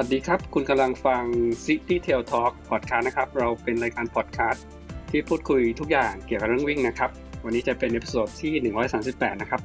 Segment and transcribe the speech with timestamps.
[0.00, 1.22] วัสดีครับ คุณกำลังฟัง
[1.64, 4.66] City Trail Talk Podcast นะครับ เราเป็นรายการพอดแคสต์
[5.10, 7.10] ที่พูดคุยทุกอย่างเกี่ยวกับเรื่องวิ่งนะครับ
[7.44, 9.60] วันนี้จะเป็น episode ที่ 138 นะครับ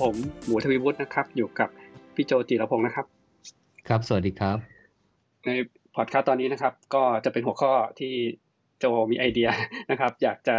[0.00, 0.14] ผม
[0.44, 1.68] หมูทวีวุฒินะครับ อยู่กับ
[2.14, 3.06] พี่โจจิรพงศ์นะครับ
[3.88, 4.56] ครับ สวัสดีครับ
[5.44, 5.50] ใน
[5.96, 8.12] พอดแคสต์ตอนนี้นะครับ ก็จะเป็นหัวข้อที่
[8.78, 9.48] โจมีไอเดีย
[9.90, 10.56] นะครับ อยากจะ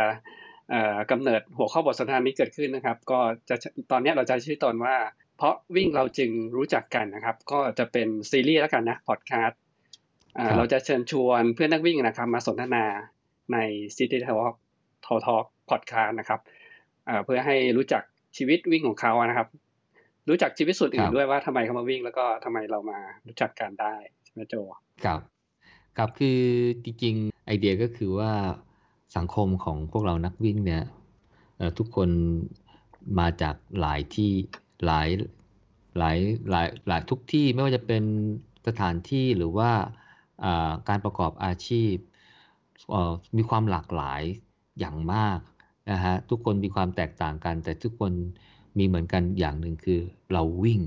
[1.12, 3.20] กำเนิดหัวข้อบทสนทนานี้เกิดขึ้นนะครับ ก็
[3.50, 3.56] จะ
[3.92, 4.96] ตอนนี้เราจะชื่อตอนว่า
[5.40, 9.60] เพราะวิ่งเราจึงรู้จักกันนะครับ ก็จะเป็นซีรีส์แล้วกันนะพอดแคสต์
[10.58, 12.86] เราจะเชิญชวนเพื่อนนักวิ่งนะครับ มาสนทนา
[13.54, 13.58] ใน
[13.96, 14.56] City Talk
[15.06, 16.40] Talk Talk Podcast นะครับ
[17.26, 18.04] เพื่อให้รู้จัก
[18.38, 19.48] ชีวิตวิ่งของเขานะครับ
[20.30, 24.56] รู้จักชีวิตส่วนอื่นด้วยว่าทำไมเขามาวิ่ง แล้วก็ทำไมเรามารู้จักกันได้ใช่ไหมโจ
[25.06, 25.20] ครับ
[25.98, 26.40] ครับคือ
[26.84, 28.32] จริงๆไอเดียก็คือว่า
[29.18, 30.84] สังคมของพวกเรานักวิ่งเนี่ย
[31.78, 32.10] ทุกคน
[33.20, 34.32] มาจากหลายที่
[34.86, 35.10] หลาย
[35.98, 36.18] หลาย
[36.50, 38.04] หลายหลายทุกที่ไม่ว่าจะเป็น
[38.68, 39.72] สถานที่หรือว่า
[40.90, 41.94] การประกอบอาชีพ
[43.38, 44.22] มีความหลากหลาย
[44.80, 45.40] อย่างมาก
[45.92, 48.12] นะฮะทุกคนมีความแตกต่างกัน แต่ทุกคน
[48.78, 50.00] มีเหมือนกันอย่างหนึ่งคือ
[50.34, 50.82] เราวิ่ง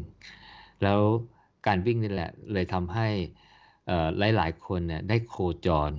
[0.82, 1.00] แล้ว
[1.66, 3.08] การวิ่งนี่แหละเลยทำให้
[4.18, 5.90] หลายหลายคนเนี่ยได้โคจร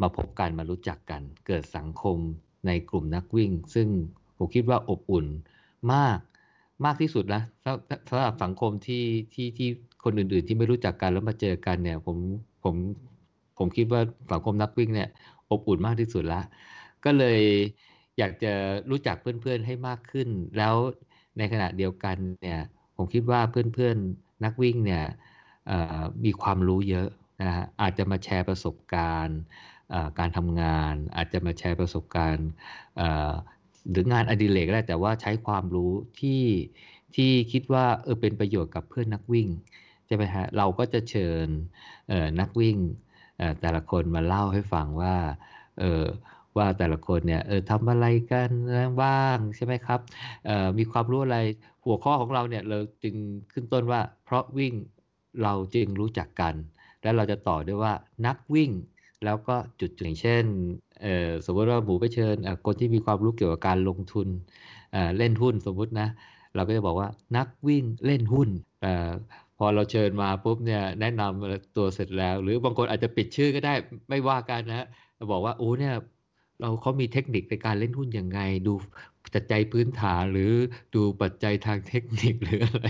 [0.00, 2.18] มาพบกันมารู้จักกัน เกิดสังคม
[2.66, 3.88] ในกลุ่มนักวิ่ง ซึ่ง
[4.36, 5.26] ผมคิดว่าอบอุ่น
[5.92, 6.18] มาก
[6.84, 7.42] มากที่สุดนะ
[8.08, 9.68] สำหรับสังคมที่ที่ที่
[10.04, 12.16] คนอื่น ๆ ที่ไม่รู้จักกันแล้วมาเจอกันเนี่ย ผม
[12.64, 12.74] ผม
[13.58, 14.00] ผมคิดว่า
[14.32, 15.08] สังคมนักวิ่งเนี่ย
[15.50, 16.40] อบอุ่นมากที่สุดละ
[17.04, 17.40] ก็เลย
[18.18, 18.52] อยากจะ
[18.90, 20.74] รู้จักเพื่อน ๆ ให้มากขึ้น แล้ว
[21.38, 22.60] ในขณะเดียวกันเนี่ย
[22.96, 25.04] ผมคิดว่าเพื่อน ๆ นักวิ่งเนี่ย
[26.24, 27.08] มีความรู้เยอะ
[27.42, 29.38] นะฮะอาจจะมาแชร์ประสบการณ์
[30.18, 32.48] การทำงาน อาจจะมาแชร์ประสบการณ์
[33.90, 36.42] หรืองานอดิเรกก็ได้แต่ว่าใช้ความรู้ที่
[37.16, 39.48] ที่คิดว่าเออเป็นประโยชน์กับเพื่อนนักวิ่ง
[40.06, 41.46] ใช่ไหมฮะเราก็จะเชิญ
[42.40, 42.76] นักวิ่ง
[43.60, 45.14] แต่ละคนมาเล่าให้ฟังว่า
[45.80, 46.04] เออ
[46.56, 48.50] ว่าแต่ละคนเนี่ยเออทำอะไรกัน
[49.02, 50.00] บ้างใช่ไหมครับ
[50.78, 51.38] มีความรู้อะไร
[51.84, 53.14] หัวข้อของเราเนี่ยเราจึง
[53.52, 54.74] ขึ้นต้นว่าเพราะวิ่ง
[55.42, 56.54] เราจึงรู้จักกัน
[57.02, 57.92] แล้วเราจะต่อด้วยว่า
[58.26, 58.70] นักวิ่ง
[59.24, 60.44] แล้วก็จุดอย่างเช่น
[61.46, 62.36] สมมติว่าหมูไปเชิญ
[62.66, 64.28] คนที่มีความรู้เกี่ยวกับการลงทุน
[65.18, 66.08] เล่นหุ้นสมมุตินะ
[66.54, 68.48] เราก็จะบอกว่านักวิ่งเล่นหุ้น
[68.84, 68.86] อ
[69.58, 73.74] พอเราเชิญมาปุ๊บเนี่ยแนะนำตัวเสร็จแล้ว หรือบางคนอาจจะปิดชื่อก็ได้
[74.08, 74.86] ไม่ว่ากันนะ
[75.32, 75.94] บอกว่าโอ้เนี่ย
[76.60, 78.74] เราเขามีเทคนิคในการเล่นหุ้นยังไง ดู
[79.32, 80.52] ปัจจัยพื้นฐานหรือ
[80.94, 82.86] ดูปัจจัยทางเทคนิคหรืออะไร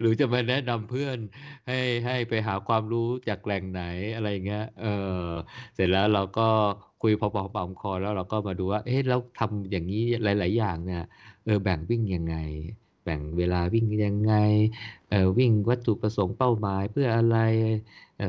[0.00, 1.18] หรือจะมาแนะนำเพื่อน
[1.68, 3.82] ให้ให้ไปหาความรู้จากแหล่งไหน
[4.14, 4.86] อะไรเงี้ยเอ
[5.26, 5.28] อ
[5.74, 6.48] เสร็จแล้วเราก็
[7.02, 11.02] คุยพอปอมคอแล้วเราก็มาดูว่า เอ๊ะแล้วทำอย่างนี้หลาย ๆ อย่างเนี่ย
[11.44, 12.36] เออแบ่งวิ่งยังไง
[13.04, 14.34] แบ่งเวลาวิ่งยังไง
[15.10, 17.38] เออวิ่งวัตถุประสงค์เป้าหมายเพื่ออะไร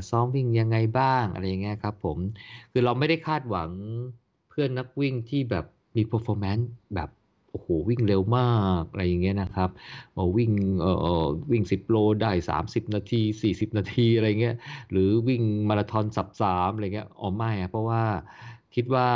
[0.10, 2.18] ซ้อมวิ่งยังไงบ้างอะไรเงี้ยครับ ผม
[2.72, 3.70] คือเราไม่ได้คาดหวัง
[4.50, 5.66] เพื่อนนักวิ่งที่แบบ
[6.00, 6.66] มี performance
[6.96, 7.10] แบบ
[7.52, 8.52] โอ้โหวิ่งเร็วมา
[8.82, 9.70] กอะไรอย่างเงี้ยนะครับ
[10.38, 10.52] วิ่ง
[10.82, 10.94] เอ่
[11.24, 14.56] อวิ่งสิบโลได้สามสิบนาทีสี่สิบนาทีอะไรเงี้ย
[14.92, 18.04] หรือวิ่งมาราธอนสับสามอะไรเงี้ยอ๋อไม่เพราะว่า
[18.76, 19.08] คิดว่า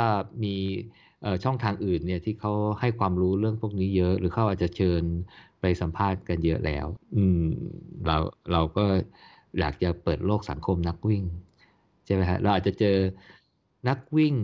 [0.42, 0.54] มี
[1.44, 5.02] ช่องทางอื่นเนี่ยที่เขาให้ความรู้เรื่องพวกนี้เยอะ หรือเขาอาจจะเชิญ
[5.60, 6.86] ไปสัมภาษณ์กันเยอะแล้ว
[7.16, 7.42] อืม
[8.06, 8.16] เรา
[8.52, 8.84] เราก็
[9.58, 11.24] อยากจะเปิดโลกสังคมนักวิ่ง
[12.06, 12.96] ใช่ไหมฮะเราอาจจะเจอ
[13.88, 14.34] นักวิ่ง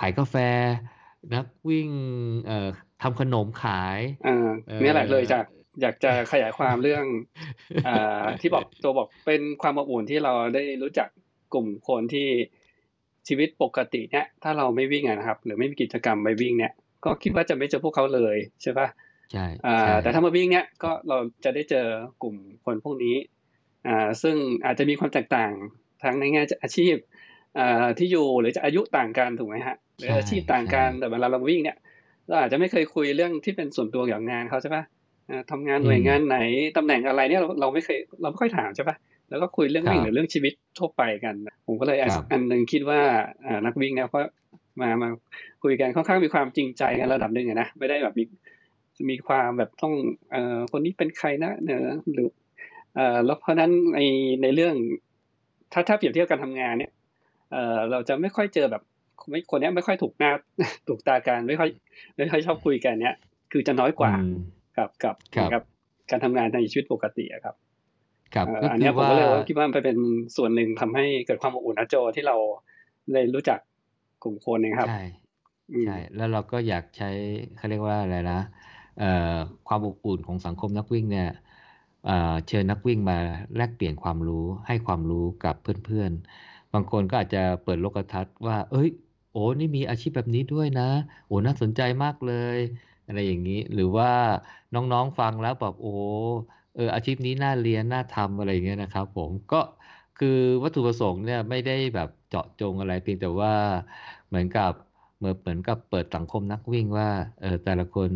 [0.00, 0.36] ขายกาแฟ
[1.34, 1.90] นักวิ่ง
[3.02, 3.98] ทำขนมขาย
[4.82, 5.44] นี่แหละเลยจาก
[5.82, 7.04] อยากจะขยายความเรื่อง
[7.86, 7.88] อ
[8.40, 11.08] ที่บอกตัวบอกเป็นความอบอุ่นที่เราได้รู้จัก
[11.54, 12.28] กลุ่มคนที่
[13.28, 16.72] ชีวิตปกติเนี่ยถ้าเราไม่วิ่งนะครับ หรือไม่มีกิจกรรมไปวิ่งเนี่ย
[17.04, 18.88] ก็คิดว่าจะไม่เจอพวกเขาเลยใช่ปะ
[19.32, 19.46] ใช่
[20.02, 21.86] แต่ถ้ามาวิ่งเนี่ยก็เราจะได้เจอ
[22.22, 23.16] กลุ่มคนพวกนี้
[23.88, 25.52] อ่าซึ่งอาจจะมีความแตกต่าง
[26.02, 26.94] ทั้งในแง่อาชีพ
[27.98, 31.76] ที่อยู่หรือจะอายุต่างกันถูกไหมฮะหรืออาชีพต่างกันแต่เวลาเราวิ่งเนี่ย
[32.28, 34.84] เราอาจจะไม่เคยคุยเรื่องที่เป็นส่วนตัวอย่างงานเขาใช่ปะ
[35.50, 36.38] ทำงานหน่วยงานไหน
[36.76, 38.96] ตำแหน่งอะไรเนี่ยเราเราไม่เคยเราไม่ค่อยถามใช่ปะ
[39.30, 41.34] แล้วก็คุยเรื่องวิ่งหรือเรื่องชีวิตทั่วไปกัน
[41.66, 41.98] ผมก็เลย
[42.32, 43.00] อันหนึ่งคิดว่า
[43.66, 44.20] นักวิ่งเนี่ยก็
[44.80, 45.08] มามา
[45.62, 48.24] คุยกันค่อนข้างมีความจริงใจกันระดับหนึ่งนะไม่ได้แบบมี
[49.10, 49.94] มีความแบบต้อง
[50.30, 52.28] เอ่อคนนี้เป็นใครนะเนอหรือ
[52.94, 54.00] เอ่อแล้วเพราะนั้นใน
[54.42, 54.74] ในเรื่อง
[55.72, 56.90] ถ้าถ้าเปรียบเทียบการทำงานเนี่ย
[57.52, 58.82] เอ่อเราจะไม่ค่อยเจอแบบ
[59.28, 60.30] ไม่คนนี้ไม่ค่อยถูกหน้า
[60.88, 61.70] ถูกตากันไม่ค่อย
[62.16, 63.16] ไม่ค่อยชอบคุยกันเนี้ย
[63.52, 64.12] คือจะน้อยกว่า
[64.76, 65.16] กับกับ
[65.54, 65.62] กับ
[66.10, 67.54] การทำงานในชีวิตปกติครับ
[68.34, 69.98] ครับอันนี้ผมก็เลยคิดว่ามันเป็น
[70.36, 72.36] ส่วนหนึ่งทำให้เกิดความอบอุ่นนะโจที่เรา
[73.12, 73.58] ได้รู้จัก
[74.22, 75.02] กลุ่มคนนะครับใช่
[75.86, 77.10] ใช่แล้วเราก็อยากใช้
[77.56, 78.40] เขาเรียกว่าอะไรนะ
[78.98, 79.34] เอ่อ
[79.68, 81.28] ความอบอุ่นของสังคมนักวิ่งเนี่ย
[82.48, 83.18] เชิญนักวิ่งมา
[83.56, 85.56] แลกเปลี่ยนความรู้ให้ความรู้กับ
[85.86, 88.88] เพื่อนๆ บางคนก็อาจจะเปิดโลกทัศน์ว่า เอ้ย
[89.32, 90.90] โอ้นี่มีอาชีพแบบนี้ด้วยนะ
[91.26, 92.58] โอ้น่าสนใจมากเลย
[93.06, 94.10] อะไรอย่างนี้ หรือว่า
[94.74, 95.92] น้องๆฟังแล้วแบบโอ้
[96.76, 99.60] เอออาชีพนี้น่าเรียนน่าทำอะไรอย่างเงี้ยนะครับ ผมก็
[100.18, 103.54] คือวัตถุประสงค์เนี่ยไม่ได้แบบเจาะจงอะไรเพียงแต่ว่า
[104.28, 104.72] เหมือนกับ
[105.18, 107.08] เหมือนเหมือนกับเปิดสังคมนักวิ่งว่า
[107.40, 108.10] เออแต่ละคน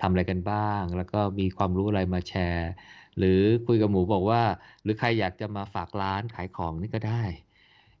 [0.00, 2.70] ทำอะไรกันบ้าง แล้วก็มีความรู้อะไรมาแชร์
[3.18, 4.42] หรือคุยกับหมูบอกว่า
[4.82, 7.22] หรือใครอยากจะมาฝากร้านขายของนี่ก็ได้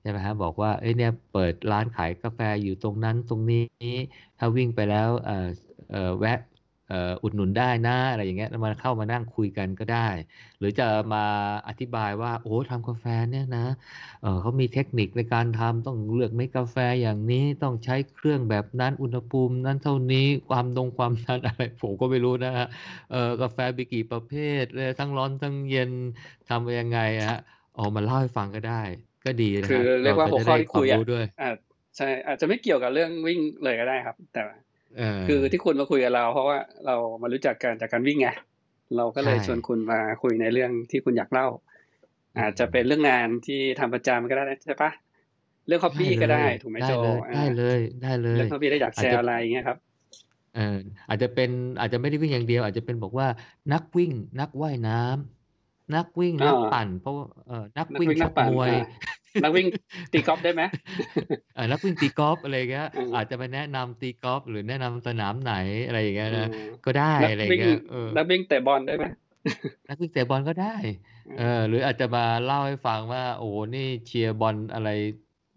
[0.00, 3.58] ใช่ไหมฮะบอกว่าเอ้ยเนี่ยเปิดร้านขายกาแฟอยู่ตรงนั้นตรงนี้
[4.38, 5.32] ถ้าวิ่งไปแล้วเออ
[5.90, 6.38] เออแวะ
[7.22, 9.98] อุดหนุนได้นะอะไรอย่างเงี้ยมาเข้ามานั่งคุยกันก็ได้
[10.58, 11.18] หรือจะมา
[11.68, 13.60] อธิบายว่าโอ้ทำกาแฟเนี่ยนะ
[14.20, 22.66] เเขามีเทคนิคในการทำต้องเลือกเม็ดกาแฟอย่างนี้ต้องใช้เครื่องแบบนั้นอุณหภูมิ นั้นเท่านี้ความดงความนั้นอะไรผมก็ไม่รู้นะฮะ
[23.40, 25.90] กาแฟมีกี่ประเภทเลยทั้งร้อนทั้งเย็น
[26.48, 26.98] ทำยังไง
[27.28, 27.36] ฮะ
[27.76, 28.72] ออกมาเล่าให้ฟังก็ได้
[29.28, 30.98] ก็ดีนะคือเรียกว่าหัวข้อที่คุยอะ
[31.96, 34.42] ใช่อาจจะไม่เกี่ยวกับเรื่องวิ่งเลยก็ได้ครับ แต่
[35.28, 38.28] คือที่คุณมาคุยกับเรา เพราะว่าเรามารู้จักกันจากการวิ่งไง
[38.96, 41.46] เราก็เลยชวนคุณมาคุยในเรื่องที่คุณอยากเล่า
[42.38, 44.90] อาจจะเป็นเรื่องงานที่ทำประจำก็ได้ใช่ปะ
[45.66, 46.92] เรื่อง hobby ก็ได้ถูกไหมโจ
[47.36, 49.78] ได้เลยได้เลยเรื่อง hobby ได้อยากแชร์อะไรเงี้ยครับ
[50.56, 50.78] เออ
[51.08, 53.26] อาจจะเป็นอาจจะไม่ได้วิ่งอย่างเดียว อาจจะเป็นบอกว่า
[53.72, 57.14] นักวิ่งนักว่ายน้ำนักวิ่งนักปั่น เพราะ
[57.46, 58.70] เออนักวิ่งชกมวย
[59.44, 59.66] นักวิ่ง
[60.12, 60.62] ตีกอล์ฟได้ไหม
[61.56, 65.54] อ่านักวิ่งตีกอล์ฟอะไรเงี้ยอาจจะไปแนะนำตีกอล์ฟหรือแนะนำสนามไหน
[65.86, 66.48] อะไรอย่างเงี้ยนะ
[66.84, 67.78] ก็ได้อะไรเงี้ย
[68.16, 69.04] นักวิ่งเตะบอลได้ไหม
[69.88, 70.76] นักวิ่งเตะบอลก็ได้
[71.38, 74.90] เออ หรืออาจจะมาเล่าให้ฟังว่า โอ้นี่เชียร์บอลอะไร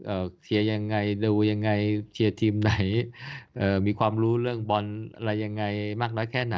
[0.05, 0.95] เอ่อเชียร์ยังไง
[1.25, 1.71] ดูยังไง
[2.13, 2.73] เชียร์ทีมไหน
[3.57, 4.85] เอ่อมีความรู้เรื่องบอล
[5.17, 5.63] อะไรยังไง
[6.01, 6.57] มากน้อยแค่ไหน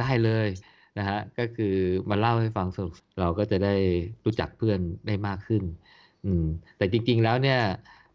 [0.00, 0.48] ได้เลย
[0.98, 1.74] นะฮะก็คือ
[2.10, 3.74] มาเล่าให้ฟังสนุกเราก็จะได้
[4.24, 5.62] รู้จักเพื่อนได้มากขึ้น
[6.24, 7.60] อืมแต่จริง ๆ แล้วเนี่ย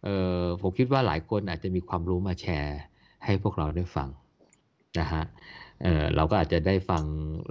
[0.03, 0.09] เอ
[0.39, 2.79] อผมคิดว่าหลายคนอาจจะมีความรู้มาแชร์
[3.25, 4.09] ให้พวกเราได้ฟัง
[4.99, 5.23] นะฮะ
[5.83, 7.03] เออเราก็อาจจะได้ฟัง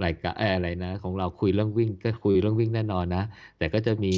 [0.05, 3.23] รายการอะไรนะ ของเราคุยเรื่องวิ่งก็คุยเรื่องวิ่งแน่นอนนะ
[3.57, 4.15] แต่ก็จะมี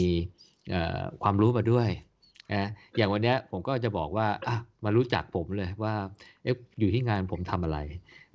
[1.23, 1.89] ความรู้มาด้วย
[2.53, 4.55] นะอย่างวันนี้ผมก็จะบอกว่าอะ
[4.85, 5.93] มารู้จักผมเลยว่า
[6.43, 7.79] เอ๊ะอยู่ที่งานผมทำอะไร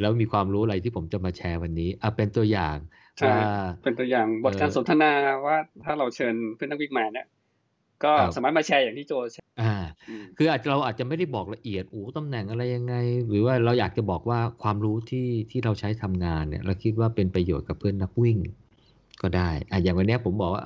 [0.00, 2.76] แล้วมีความรู้อะไรที่ผมจะมาแชร์วันนี้อะเป็นตัวอย่าง
[3.26, 3.38] ว่า
[3.84, 5.12] เป็นตัวอย่างบทการสนทนา
[5.46, 7.26] ว่าถ้าเราเชิญเพื่อนนักวิ่งมาเนี่ย
[8.04, 9.74] ก็สามารถมาแชร์อย่างที่โจแชร์อ่า
[10.36, 12.94] คืออาจจะเราอาจจะไม่ได้บอกละเอียดอู้ตำแหน่งอะไรยังไง
[13.28, 18.38] หรือว่าเราอยากจะบอกว่าความรู้ที่ที่เราใช้ทำงานเนี่ย เราคิดว่าเป็นประโยชน์กับเพื่อนนักวิ่ง
[19.22, 20.62] ก็ได้อ่าอย่างวันนี้ผมบอกว่า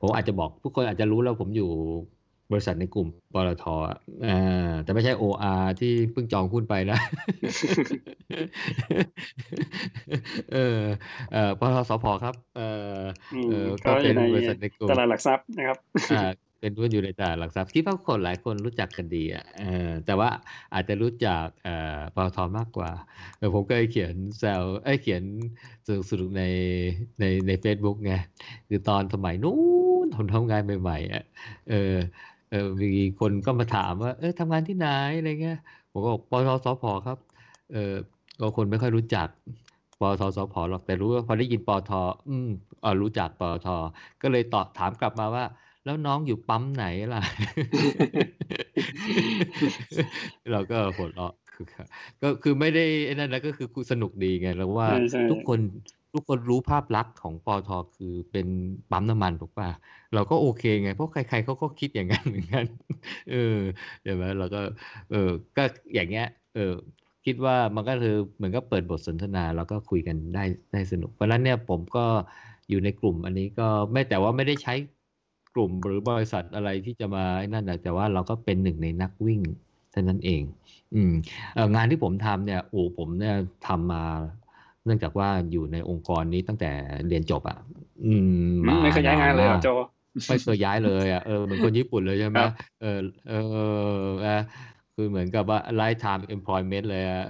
[0.00, 1.70] ผมอาจจะบอกผู้คนอาจจะรู้แล้วผมอยู่
[2.52, 3.64] บริษัทในกลุ่มปตท
[4.26, 6.98] อ่าแต่ไม่ใช่โออาที่เพิ่งจองหุ้นไปนะ
[10.52, 10.80] เออ
[11.32, 12.60] เออปตทสพครับ เอ
[12.98, 13.00] อ
[13.48, 15.78] เออก็เป็นบริษัทในกลุ่มตลาดหลักทรัพย์นะครับ
[16.12, 16.30] อ่า
[16.60, 19.44] เป็นหุ้นอยู่ในตลาดหลักทรัพย์ที่บางคนหลายคนรู้จักกันดีอะ
[20.06, 20.28] แต่ว่า
[20.74, 22.90] อาจจะรู้จักเอ่อปตทมากกว่า
[23.38, 25.22] เออผมเคยเขียนแซวเอ้เขียน
[25.86, 26.42] สนุกสนุกใน
[27.20, 28.12] ในในเฟซบุ๊กไง
[28.68, 29.56] คือตอนสมัยนู้
[30.04, 31.22] นผมทำงานใหม่ๆอะ
[31.68, 31.94] เออ
[32.50, 34.86] เออมีคนก็มาถามว่า เออทำงานที่ไหน
[35.18, 35.58] อะไรเงี้ย
[35.92, 37.18] ผมก็บอกปตทสพครับ
[37.72, 37.94] เออ
[38.40, 39.28] ก็คนไม่ค่อยรู้จัก
[40.00, 41.90] ปตทสพหรอกแต่รู้ว่าพอได้ยินปตท
[42.28, 42.48] อืม
[42.84, 43.68] อ๋อรู้จักปตท
[44.22, 45.44] ก็เลยตอบถามกลับมาว่า
[45.84, 47.22] แล้วน้องอยู่ปั๊มไหนล่ะ
[50.52, 51.32] เราก็หัวเราะ
[52.22, 54.88] ก็คือไม่ได้นั่นนะก็คือสนุกดีไงแล้วว่า
[55.30, 55.60] ทุกคน
[56.14, 58.46] ทุกคนรู้ภาพลักษณ์ของปอทคือเป็น
[58.90, 59.68] ปั๊มน้ำมันถูกป่ะ
[60.14, 62.64] เราก็โอเคไง เพราะใครๆเขาก็คิดอย่างนั้นเหมือนกัน
[63.30, 63.58] เออ
[64.02, 64.60] เห็นไหมเราก็
[65.10, 66.72] เออก็อย่างเงี้ย เออ
[67.26, 72.04] คิดว่ามันก็คือเหมือนก็เปิดบทสนทนาแล้วก็คุยกันได้ได้สนุก เพราะฉะนั้นเนี่ยผมก็
[72.70, 74.74] อยู่ในกลุ่มอันนี้ก็ไม่แต่ว่าไม่ได้ใช้
[75.54, 79.40] กลุ่มหรือบริษัทอะไรที่จะมานั่นนะแต่ว่าเราก็เป็นหนึ่งในนักวิ่ง
[79.90, 80.42] เท่านั้นเอง
[80.94, 81.12] อืม
[81.74, 83.36] งานที่ผมทำเนี่ยโอ้ผมเนี่ย
[83.66, 84.04] ทำมา
[84.84, 86.70] เนื่องจากว่าอยู่ในองค์กรนี้ตั้งแต่
[87.08, 87.58] เรียนจบอะ
[88.06, 88.14] อื
[88.50, 89.68] มไม่เคยย้ายงานเลยโจ
[90.28, 92.38] ไม่เคยย้ายเลยอะเออเหมือนคนญี่ปุ่นเลยใช่ไหม
[92.82, 93.32] เออเอ
[94.26, 94.40] อ
[94.94, 97.24] คือเหมือนกับว่า lifetime employment เลยอะ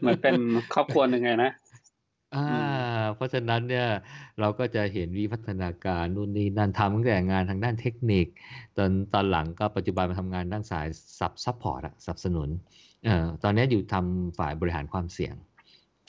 [0.00, 0.34] เหมือนเป็น
[0.74, 1.50] ครอบครัวหนึ่งไงนะ
[2.34, 2.73] อ่า
[3.14, 3.88] เพราะฉะนั้นเนี่ย
[4.40, 8.26] เราก็จะเห็นวิวัฒนาการนู่นนี่นั่นทำตั้งแต่งานทางด้านเทคนิค
[8.76, 10.86] ตอนตอนหลังก็ปัจจุบันมาทำงานด้านสาย
[11.18, 12.48] sup support อะสนับสนุน
[13.04, 15.34] เอ่อตอนนี้อยู่ทำฝ่ายบริหารความเสี่ยง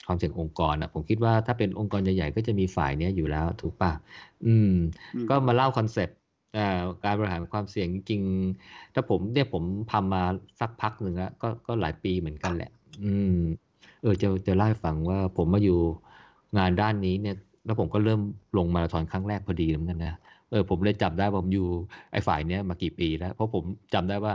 [0.06, 3.92] ความเสี่ยงองค์กรอะผมคิดว่าถ้าเป็นองค์กรใหญ่ๆก็จะมีฝ่ายนี้อยู่แล้วถูกป่ะ
[4.46, 4.72] อืม
[5.30, 6.18] ก็มาเล่า concept
[7.04, 9.62] การบริหารความเสี่ยงจริงๆถ้าผมเนี่ยผม
[9.92, 10.22] ทำมา
[10.60, 12.70] สักพักหนึ่งแล้วก็ก็หลายปีเหมือนกันแหละ
[13.04, 13.38] อืม
[14.02, 15.80] เออจะจะเล่าให้ฟังว่าผมมาอยู่
[16.58, 17.36] งานด้านนี้เนี่ย
[17.66, 18.20] แล้วผมก็เริ่ม
[18.58, 20.14] ลงมาราธอนครั้งแรกพอดีเหมือนกันนะ
[20.50, 21.66] เออผมเลยจำได้ว่าผมอยู่
[22.12, 24.34] ไอ้ฝ่ายเนี้ยมากี่ปีแล้ว เพราะผมจำได้ว่า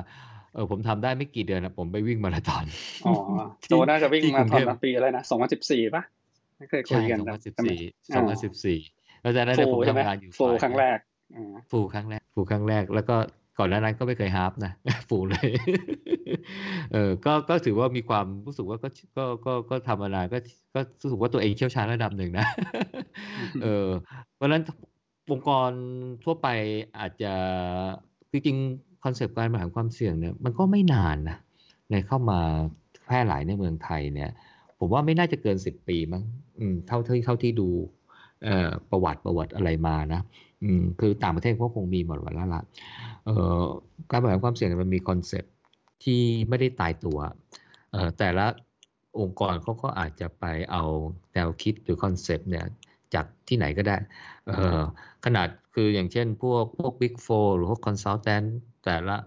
[0.53, 2.65] เออผมทำได้ไม่กี่เดือนนะผมไปวิ่งมาราธอน
[3.03, 3.09] อ๋อ
[3.65, 6.03] ที่โจน่าจะวิ่งที่มากรุงตอเทนพปีอะไรนะสองพันสิบสี่ป่ะ
[6.57, 7.77] ไม่เคยคุใช่ยกันสองนะพันสิบใช่ไหมสี่
[8.13, 8.79] สอ่าองพันสิบสี่
[9.21, 10.99] แล้วจากนั้นฟูเนี่ยผมใช่ไหมทำงานอยู่ฟูฝ่ายครั้งแรก
[11.35, 13.15] อ่าฟูครั้งแรกฟูครั้งแรกแล้วก็
[13.61, 14.71] ก่อนหน้านั้นก็ไม่เคยฮาฟนะ
[15.09, 15.49] ฟูงเลย
[16.93, 20.37] เออก็ก็ถือว่ามีความรู้สึกว่าก็ก็ก็ก็ทำมานานก็
[20.73, 22.45] ก็รู้สึกว่าตัวเองเชี่ยวชาญระดับหนึ่งนะ
[23.63, 23.87] เออ
[24.35, 24.61] เพราะฉะนั้น
[25.31, 25.71] องค์กร
[26.23, 26.47] ทั่วไป
[26.99, 27.33] อาจจะ
[28.31, 31.37] จริงๆคอนเซปต์การบริหารความเสี่ยงเนี่ยมันก็ไม่นานนะ
[31.89, 32.39] ในเข้ามา
[33.05, 34.29] แพร่หลายในเมืองไทยเนี่ย
[34.79, 36.23] ผมว่าไม่น่าจะเกินสิบปีมั้ง
[36.87, 37.69] เท่าที่เท่าที่ดู
[38.91, 40.21] ประวัติประวัติอะไรมานะ
[40.99, 42.63] คือต่างประเทศก็คงมีหมดแล้วละ
[43.25, 43.63] เอ่อ
[44.11, 45.43] การบริหารความเสี่ยงมันมีคอนเซป
[46.03, 47.17] ที่ไม่ได้ตายตัว
[47.91, 48.45] เอ่อแต่ละ
[49.19, 50.83] องค์กรเขาก็อาจจะไปเอา
[51.33, 52.65] แนวคิดหรือ concept เนี่ย
[53.13, 53.97] จากที่ไหนก็ได้
[54.47, 54.81] เอ่อ
[55.25, 58.47] ขนาดคืออย่างเช่นพวกพวก Big Four หรือพวก Consultant
[58.85, 59.17] แต่ละ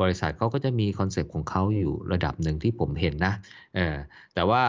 [0.00, 3.34] บริษัทเขาก็จะมี concept ของเขาอยู่ระดับหนึ่งที่ผมเห็นนะ
[4.34, 4.62] แต่ว่า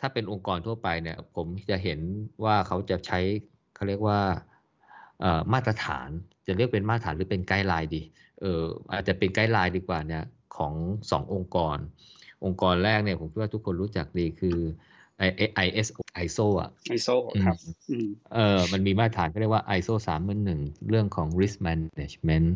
[0.00, 1.98] ถ้าเป็นองค์กรทั่วไปเนี่ยผมจะเห็น
[2.44, 3.18] ว่าเขาจะใช้
[3.74, 4.20] เขาเรียกว่า
[5.52, 6.08] มาตรฐาน
[6.46, 8.02] จะเรียกเป็นมาตรฐานหรือเป็น guideline ดี
[8.40, 10.24] เอออาจจะเป็น guideline ดีกว่าเนี่ย
[10.56, 10.72] ของ
[11.10, 11.76] สององค์กร
[12.44, 14.58] องค์กรแรกเนี่ยผมคิดว่าทุกคนรู้จักดีคือ
[15.18, 15.22] ไอ
[15.54, 17.08] IS ISO อะ ISO
[17.46, 17.56] ครับ
[17.90, 22.48] อืมเออมันมีมาตรฐานก็เรียกว่า ISO 3 1เรื่องของ risk management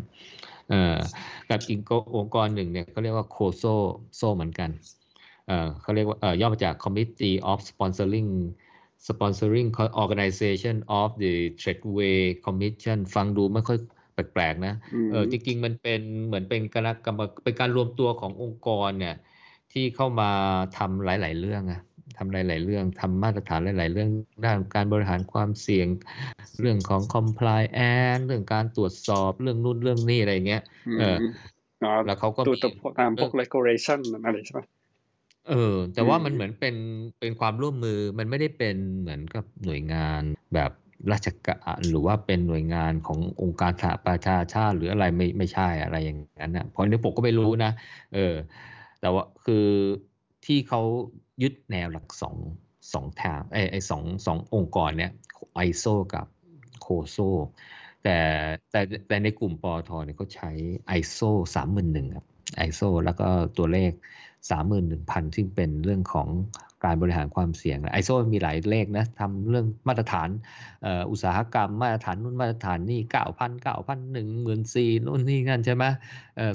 [0.69, 0.99] เอ่อ
[1.51, 1.81] กับอีก
[2.17, 3.75] องค์กรหนึ่งเนี่ยเขาเรียกว่า COSO
[4.17, 4.71] โซเหมือนกัน
[5.47, 8.31] เออเขาเรียกว่าเออย่อมาจาก Committee of Sponsoring
[9.09, 9.69] Sponsoring
[10.03, 13.79] Organization of the Tradeway Commission ฟังดูไม่ค่อย
[14.15, 19.17] แปลกๆนะอืมเออจริงๆมันเป็นเหมือนเป็นคณะกรรมเป็นการรวมตัวขององค์กรเนี่ย
[19.73, 20.31] ที่เข้ามา
[20.79, 21.81] ทำหลาย ๆ เรื่องอะ
[22.17, 24.09] ทำหลาย ๆ เรื่องทำมาตรฐานหลาย ๆ เรื่อง
[24.45, 25.89] ด้านการบริหารความเสี่ยง
[26.61, 30.63] เรื่องของ compliance เรื่องการตรวจสอบเรื่องนู่นเรื่องนี่อะไรเงี้ย
[30.99, 31.17] เออ
[31.85, 34.61] อ๋อแล้วเขาก็ดูมีตัวตามพวก regulation อะไรใช่ไหม
[35.49, 36.77] เออ แต่ว่าอืมมันเหมือนเป็น
[37.21, 40.23] เป็นความร่วมมือ มันไม่ได้เป็นเหมือนกับหน่วยงาน
[40.55, 40.71] แบบ
[41.13, 47.73] ราชการหรือว่าเป็นหน่วยงานขององค์การสหประชาชาติหรืออะไรไม่ไม่ใช่อะไรอย่างนั้นนะเพราะอันนี้ผมก็ไม่รู้นะ
[48.15, 48.35] เออ
[49.01, 49.67] แต่ว่าคือ
[50.47, 50.81] ที่เขา
[51.43, 52.37] ยึดแนวหลักสอง
[52.93, 55.13] สองทางไอ้ไอ้สองสององค์กรเนี่ย
[55.55, 56.27] ไอโซกับ
[56.81, 57.17] โคโซ
[58.05, 58.17] แต่
[58.71, 60.51] แต่แต่ในกลุ่มปอทเนี่ยเขาใช้
[60.99, 62.27] ISO 31000ครับ
[62.67, 63.29] ISO แล้วก็
[63.59, 63.93] ตัวเลข
[64.49, 66.29] 31,000 ซึ่งเป็นเรื่องของ
[66.87, 70.29] การบริหารความเสี่ยง ISO มีหลายเลขนะทำเรื่องมาตรฐาน
[71.11, 73.01] อุตสาหกรรมมาตรฐานนู่นมาตรฐานนี่
[73.39, 73.89] 9,000 9,000
[74.47, 75.85] 14,000นู่นนี่นั่นใช่ไหม
[76.37, 76.53] เอ่อ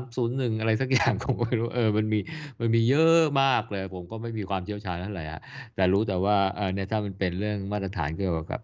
[0.00, 2.20] 22301อะไรสักอย่างผมไม่รู้เออมันมี
[2.60, 5.40] มันมีเยอะมากเลย ผมก็ไม่มีความเชี่ยวชาญเท่าไหร่อะ
[5.74, 6.36] แต่รู้แต่ว่า
[6.74, 8.62] เนี่ยถ้ามันเป็นเรื่องมาตรฐานเกี่ยวกับ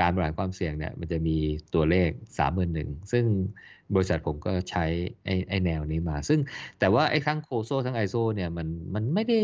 [0.00, 1.36] การบริหารความเสี่ยงเนี่ยมันจะมี
[1.74, 2.10] ตัวเลข
[2.60, 3.24] 31,000 ซึ่ง
[3.94, 4.84] บริษัทผมก็ใช้
[5.24, 6.40] ไอ้ไอแนวนี้มา ซึ่ง
[6.78, 9.38] แต่ว่าไอ้ทั้งโคโซทั้งไอโซเนี่ยมันมันไม่ได้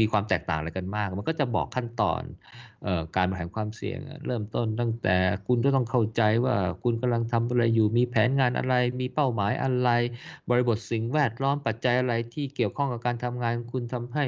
[0.00, 2.22] มีความแตกต่างอะไรกันมาก มันก็จะบอกขั้นตอน
[2.86, 5.16] ออการบริหารความเสี่ยง เริ่มต้นตั้งแต่
[5.46, 9.90] คุณก็ต้องเข้าใจว่าคุณกำลังทำอะไรอยู่ มีแผนงานอะไร มีเป้าหมายอะไร
[10.50, 14.24] บริบทสิ่งแวดล้อมปัจจัยอะไรที่เกี่ยวข้องกับการทำงาน คุณทำให้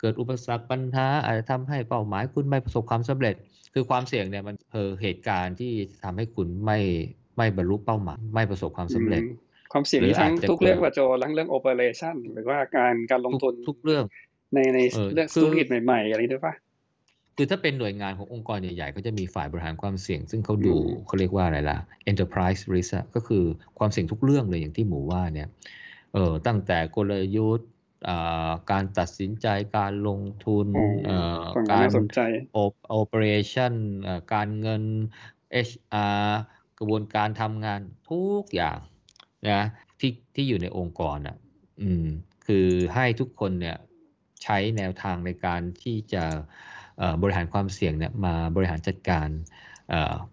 [0.00, 3.34] เกิดอุปสรรคปัญหาอาจจะทำให้เป้าหมายคุณไม่ประสบความสำเร็จ
[3.74, 5.72] คือความเสี่ยงเนี่ยมันเออเหตุการณ์ที่
[6.04, 6.78] ทำให้คุณไม่
[7.36, 9.30] ไม่บรรลุเป้าหมาย ไม่ประสบความสำเร็จอืม
[9.72, 14.04] ความเสี่ยงหรือมีทั้งอาจจะทุกเรื่องเกิดว่าโจทั้งเรื่อง operation หรือว่าการการลงทุกทุนทุกเรื่อง
[14.54, 16.54] ในในเออเรื่องคือธุรกิจใหม่ๆอะไรด้วยป่ะ
[17.36, 21.78] คือถ้าเป็นหน่วยงานขององค์กรใหญ่ๆ ก็จะมีฝ่ายบริหารความเสี่ยง ซึ่งเขาดูอืมเขาเรียกว่าอะไรล่ะ
[22.10, 23.44] enterprise risk อะก็คือ
[23.78, 25.48] ความเสี่ยงทุกเรื่องเลยอย่างที่หมูว่าเนี่ย
[26.14, 27.68] เออตั้งแต่กลยุทธ์
[28.08, 32.20] อ่าการตัดสินใจการลงทุนอ๋อเอ่อฟังดูการน่าสนใจ
[32.64, 33.72] op- operation
[34.02, 34.82] เอ่อการเงิน
[35.68, 36.26] HR
[36.78, 38.78] กระบวนการทำงานทุกอย่าง
[39.48, 39.62] นะ
[40.00, 41.36] ที่ที่อยู่ในองค์กรอะ
[41.82, 42.06] อืม
[42.46, 43.76] คือให้ทุกคนเนี่ย
[44.42, 46.24] ใช้แนวทางในการที่จะ
[47.22, 49.28] บริหารความเสี่ยงเนี่ยมาบริหารจัดการ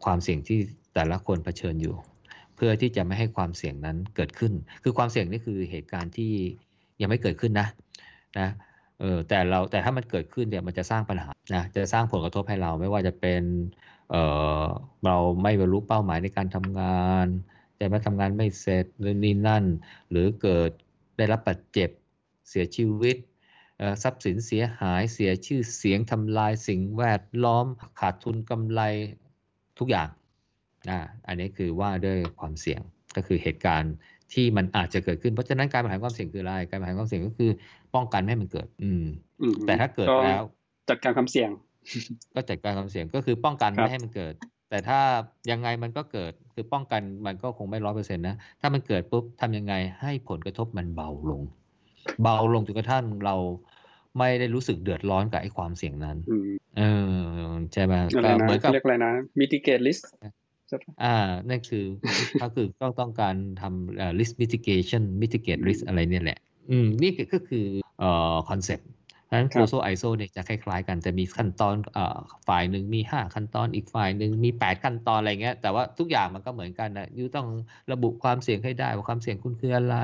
[0.03, 0.59] ความเสี่ยงที่
[0.93, 1.95] แต่ละคนเผชิญอยู่
[2.55, 6.31] เพื่อที่จะไม่ให้ความเสี่ยงนั้นเกิดขึ้น คือความเสี่ยงนี่คือเหตุการณ์ที่
[7.01, 7.67] ยังไม่เกิดขึ้นนะ
[8.39, 8.49] นะ
[8.99, 13.43] เออแต่เราแต่ถ้ามันเกิดขึ้นเนี่ยมันจะสร้างปัญหานะจะสร้างผลกระทบให้เราไม่ว่าจะเป็น
[14.11, 14.15] เอ
[14.63, 14.65] อ
[15.05, 17.27] เราไม่บรรลุเป้าหมายในการทำงาน
[17.77, 19.63] แต่มาทำงานไม่เสร็จหรือนี่นั่น
[20.09, 20.71] หรือเกิด
[21.17, 21.89] ได้รับบาดเจ็บ
[22.49, 23.17] เสียชีวิต
[23.77, 27.65] เอ่อทรัพย์สินเสียหายเสียชื่อเสียงทำลายสิ่งแวดล้อม
[27.99, 28.81] ขาดทุนกำไร
[29.79, 30.09] ทุกอย่าง
[30.89, 32.81] อ่าอันนี้คือว่าด้วยความเสี่ยง
[33.15, 33.93] ก็คือเหตุการณ์
[34.33, 37.51] ที่มันอาจจะเกิดขึ้นเพราะฉะนั้นการบริหารความเสี่ยงคืออะไรการบริหารความเสี่ยงก็คือ
[37.95, 39.05] ป้องกันไม่ให้มันเกิด อืม
[39.41, 40.43] อืมแต่ถ้าเกิดแล้ว
[40.89, 41.49] จัดการความเสี่ยง
[42.33, 44.33] ก็จัดการความเสี่ยงก็คือป้องกันครับไม่ให้มันเกิด
[44.69, 44.99] แต่ถ้า
[45.51, 51.41] ยังไงมันก็เกิดคือป้องกันมันก็คงไม่ร้อยเปอร์เซ็นต์นะ ถ้ามันเกิดปุ๊บทำยังไงให้ผลกระทบมันเบาลง
[52.23, 53.35] เบาลงจนกระทั่งเรา
[54.17, 56.81] ไม่ได้รู้สึกเดือดร้อนกับไอ้ความเสี่ยงนั้นอืมเอ
[57.51, 60.03] อใช่ไหมอะไรก็นะเหมือนกับเรียกอะไรนะ mitigate risk
[60.67, 61.15] ใช่ปะอ่า
[61.49, 61.85] นั่นคือ
[62.41, 67.65] ก็คือก็ต้องการทำเอ่อ risk mitigation mitigate risk อะไรเนี่ยแหละ อืม นี่ก็คือ
[67.99, 77.47] เอ่อ concept เพราะฉะนั้นครับโ o ไอโซเนี่ยจะคล้ายๆ กันแต่มีขั้นตอนเอ่อฝ่ายหนึ่งมี 5 ขั้นตอนอีกฝ่ายหนึ่งมี 8 ขั้นตอนอะไรเงี้ยแต่ว่าทุกอย่างมันก็เหมือนกันนะยูต้อง
[77.91, 79.95] ระบุความเสี่ยงให้ได้ว่าความเสี่ยงคุณคืออะไร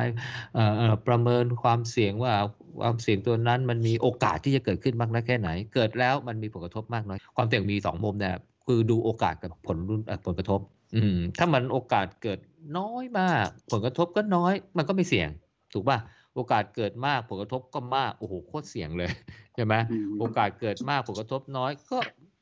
[0.53, 2.33] เอ่อเอ่อประเมินความเสี่ยงว่า
[2.81, 10.59] ความเสี่ยงตัวนั้นมันมีโอกาสที่จะเกิดขึ้นมากน้อยแค่ไหน เกิดแล้วมันมีผลกระทบมากน้อยความเสี่ยงมีสองมุมเนี่ยคือดูโอกาสกับผลเอ่อผลกระทบ
[10.95, 12.39] อืมถ้ามันโอกาสเกิด
[12.77, 15.29] น้อยมาก ผลกระทบก็น้อย มันก็ไม่เสี่ยง
[15.73, 15.97] ถูกป่ะ
[16.37, 19.11] โอกาสเกิดมากผลกระทบก็มาก โอ้โหโคตรเสี่ยงเลย
[19.55, 21.99] ใช่ไหมอืมโอกาสเกิดมากผลกระทบน้อยก็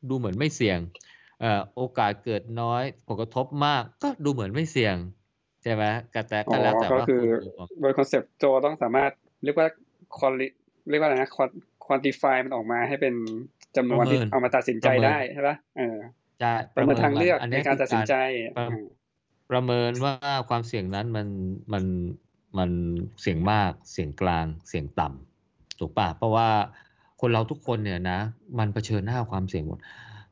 [0.10, 0.80] ดูเหมือนไม่เสี่ยง
[1.42, 4.96] เอ่อโอกาสเกิดน้อยผลกระทบมากก็ดูเหมือนไม่เสี่ยง
[5.64, 5.84] ใช่ไหม
[6.14, 9.12] ก็แต่อ๋ก็อแล้วแต่ก็ว่าคือคุณดูของโดยคอนเซปต์โจต้องสามารถ
[9.44, 9.68] เรียกว่า
[10.18, 10.48] quali
[10.90, 13.14] เรียกว่าอะไรนะ quan- quantify มันออกมาให้เป็น
[13.78, 15.98] จำนวนที่เอามาตัดสินใจได้ใช่ปะเออ
[16.42, 18.14] จะประเมินทางเลือกอันในนี้การคือตัดสินใจ
[18.58, 18.86] ประอืม
[19.52, 20.14] ประเมินว่า
[20.50, 21.28] ความเสี่ยงนั้นมัน
[21.74, 21.84] มัน
[22.58, 22.70] มัน
[23.22, 26.48] เสียงมากเสียงกลางเสียงต่ำถูกปะเพราะว่า
[27.22, 28.20] คนเราทุกคนเนี่ยนะ
[28.60, 29.80] มันเผชิญหน้าความเสี่ยงหมด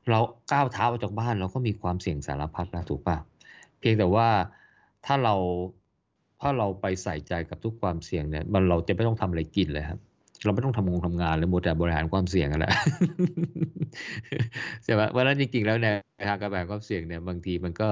[0.10, 0.20] เรา
[0.52, 3.18] ก้าวเท้าออกจากบ้านเราก็มีความเสี่ยงสารพัดนะถูกปะ
[3.80, 4.28] เพียงแต่ว่า
[5.06, 5.36] ถ้าเรา
[6.42, 10.00] ถ้าเราไปใส่ใจกับทุกความเสี่ยงเนี่ยมันเราจะไม่ต้องทำอะไรกินเลยครับ
[10.44, 12.74] เราไม่ต้องทำงงทำงานเลยหมดแต่บริหารความเสี่ยงกันแหละ
[14.84, 15.96] ใช่ไหมเพราะฉะนั้นจริงๆแล้วเนี่ย
[16.30, 17.90] ทางการบริหารความเสี่ยงเนี่ยบางทีมันก็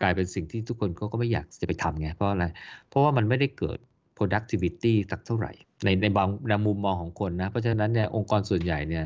[0.00, 2.44] กลายเป็นสิ่งที่ทุกคนเขาก็ไม่อยากจะไปทำไงเพราะอะไร
[2.88, 3.78] เพราะว่ามันไม่ได้เกิด
[4.18, 5.52] productivity สักเท่าไหร่
[5.84, 9.04] ในในบางในมุมมองของคนนะ เพราะฉะนั้นเนี่ยองค์กรส่วนใหญ่เนี่ย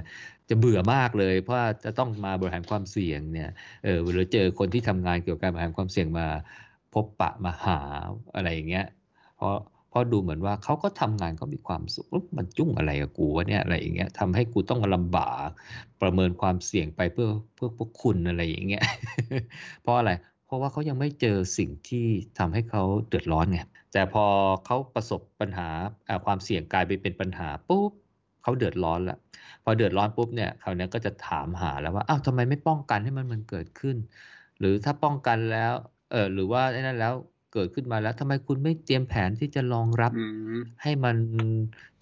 [0.49, 3.49] จะเบื่อมากเลย เพราะจะต้องมาบริหารความเสี่ยงเนี่ย
[3.85, 6.27] เออหรือเจอคนที่ทำงานเกี่ยวกับการบริหารความเสี่ยงมา
[6.95, 7.79] พบปะมาหา
[8.35, 8.87] อะไรอย่างเงี้ย
[9.37, 9.55] เพราะ
[9.91, 15.49] เพราะดูเหมือนว่าเขาก็ทำงานเขามีความสุขอุ๊ยมันจุ้งอะไรกับกูวะเนี่ยอะไรอย่างเงี้ยทำให้กูต้องมาลำบาก
[16.03, 18.83] ประเมินความเสี่ยงไปเพื่อเพื่อพวกคุณอะไรอย่างเงี้ย
[19.83, 20.13] เพราะอะไร
[20.47, 22.07] เพราะว่าเขายังไม่เจอสิ่งที่
[22.39, 23.61] ทำให้เขาเดือดร้อนไง
[23.93, 24.25] แต่พอ
[24.67, 25.69] เขาประสบปัญหา
[26.25, 27.91] ความเสี่ยงกลายไปเป็นปัญหาปุ๊บ
[28.43, 29.19] เขาเดือดร้อนละ
[29.65, 33.97] พอเดือดร้อนปุ๊บเนี่ยคราวนี้ก็จะถามหาแล้วว่าอ้าวทำไมไม่ป้องกันให้มันมันเกิดขึ้น
[34.59, 35.73] หรือถ้าป้องกันแล้ว
[36.11, 37.15] เออหรือว่าไอ้นั่นแล้ว
[37.53, 40.25] เกิดขึ้นมาแล้วทำไมคุณไม่เตรียมแผนที่จะรองรับอื
[40.57, 41.17] มให้มัน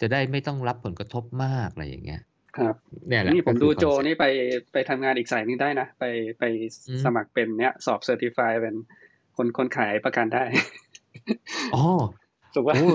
[0.01, 2.21] จะได้ไม่ต้องรับผลกระทบมากอะไรอย่างเงี้ย
[2.57, 2.75] ครับ
[3.07, 4.25] เนี่ยแหละนี่ผมก็ดูคือโจ concept นี่ไป
[4.73, 6.03] ไปทำงานอีกสายหนึงได้นะ ไป
[6.39, 6.43] ไป
[6.89, 8.75] อืมสมัครเป็นเนี้ยสอบเซอร์ติฟายเป็น
[9.37, 10.43] คนคนขายประกันได้
[11.75, 11.85] อ๋อ
[12.55, 12.85] ถูกป่ะโอ้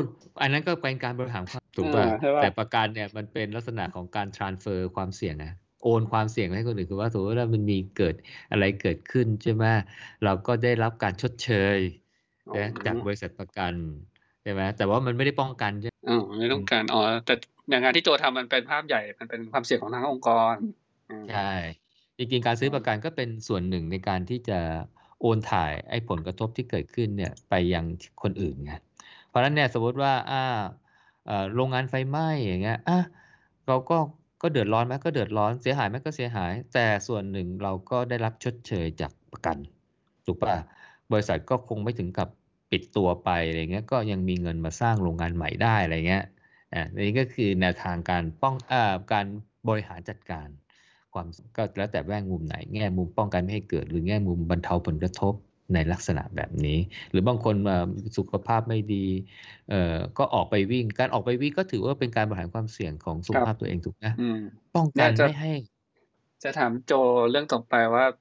[0.43, 8.15] อันนั้นก็เป็นการบริหารความถูกป่ะอ่าใช่ป่ะแต่ประกันเนี่ยมันเป็นลักษณะของการ transfer ความเสี่ยงนะโอนความเสี่ยงให้คนอื่นคือว่าสมมติว่ามันมีเกิด
[8.51, 9.65] อะไรเกิดขึ้นใช่ไหม
[10.25, 12.04] เราก็ได้รับการชดเชยนะ
[12.87, 13.75] จากบริษัทประกัน
[14.43, 17.35] ใช่ไหมแต่ว่ามันไม่ได้ป้องกันใช่ไหมอ๋อไม่ต้องการอ๋อแต่
[17.69, 20.55] อย่างงานที่โจทำมันเป็นภาพใหญ่ มันเป็นความเสี่ยงของทางองค์กร
[21.11, 21.53] อืมใช่
[22.17, 24.59] จริงๆการซื้อประกันก็เป็นส่วนหนึ่งในการที่จะ
[25.21, 27.85] โอนถ่ายไอ้ผลกระทบที่เกิดขึ้นเนี่ยไปยัง
[28.23, 28.73] คนอื่นไง
[29.29, 30.45] เพราะฉะนั้นเนี่ยสมมติว่าอ่า
[31.27, 32.99] เอ่อโรงงานไฟไหม้อย่างเงี้ยอะ
[33.67, 33.97] เราก็
[34.43, 39.57] ก็เดือดร้อนไหมก็เดือดร้อนเสียหายไหมก็เสียหาย แต่ส่วนหนึ่งเราก็ได้รับชดเชยจากประกัน
[40.27, 40.57] ถูกป่ะ
[41.15, 42.29] บริษัทก็คงไม่ถึงกับ
[42.71, 46.25] ปิดตัวไปอะไรเงี้ยก็ยังมีเงินมาสร้างโรงงานใหม่ได้อะไรเงี้ย
[46.75, 49.27] อ่านี่ก็คือแนวทางการป้องอ่าการ
[49.69, 50.49] บริหารจัดการ
[51.15, 55.35] ความก็แล้วแต่แง่มุมไหน แง่มุมป้องกันไม่ให้เกิด หรือแง่มุมบรรเทาผลกระทบ
[55.75, 56.79] ในลักษณะแบบนี้
[57.11, 57.77] หรือบางคนมา
[58.17, 59.07] สุขภาพไม่ดี
[59.71, 64.41] เอ่อก็ออกไปวิ่ง การออกไปวิ่งก็ถือว่าเป็นการบริหารความเสี่ยงของสุขภาพตัวเองถูกนะอืม
[64.77, 65.53] ป้องกันเนี่ยจะไม่ให้
[66.43, 66.93] จะถามโจ
[67.31, 68.15] เรื่องต่อไปว่าอะ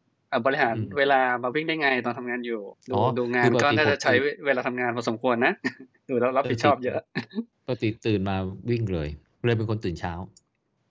[0.45, 4.13] บริหารอืมเวลามาวิ่งได้ไงตอนทำงานอยู่ ดูอ๋อดูงานคือปกติก็น่าจะผมใช้
[4.45, 5.53] เวลาทำงานพอสมควรนะ
[6.09, 6.99] ดูแล้วรับผิดชอบเยอะ
[7.65, 8.35] ปกติตื่นมา
[8.69, 9.09] วิ่งเลย
[9.45, 10.13] เลยเป็นคนตื่นเช้า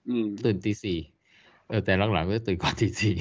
[0.09, 0.99] อืมตื่นตีสี่
[1.69, 3.15] เออแต่หลังๆก็ตื่นก่อนตีสี่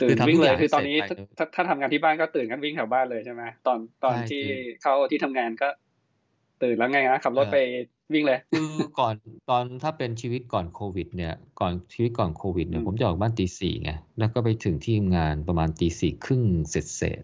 [0.00, 5.68] ตื่คืนทำวิ่งทุกเลอยย่างคือตอนนี้เสร็จไปถ้าถ้าถ้าทำงานที่บ้านก็ตื่นกันวิ่งแถวบ้านเลยใช่ไหมตอนตอนใช่ที่คือเข้าที่ทำงานก็
[6.62, 7.58] ตื่นแล้วไงนะขับรถเออไป
[8.14, 9.14] วิ่งเลยคือก่อน
[9.50, 17.22] ตอนถ้าเป็นชีวิตก่อนโควิด เนี่ย ก่อนชีวิตก่อนโควิดเนี่ยอืมผมจะออกบ้านตีสี่ไงแล้วก็ไปถึงที่ทำงานประมาณตีสี่ครึ่งเสร็จเสร็จ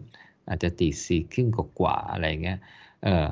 [0.49, 2.59] อาจจะตีสี่ครึ่งกว่าๆอะไรเงี้ย
[3.05, 3.27] เออ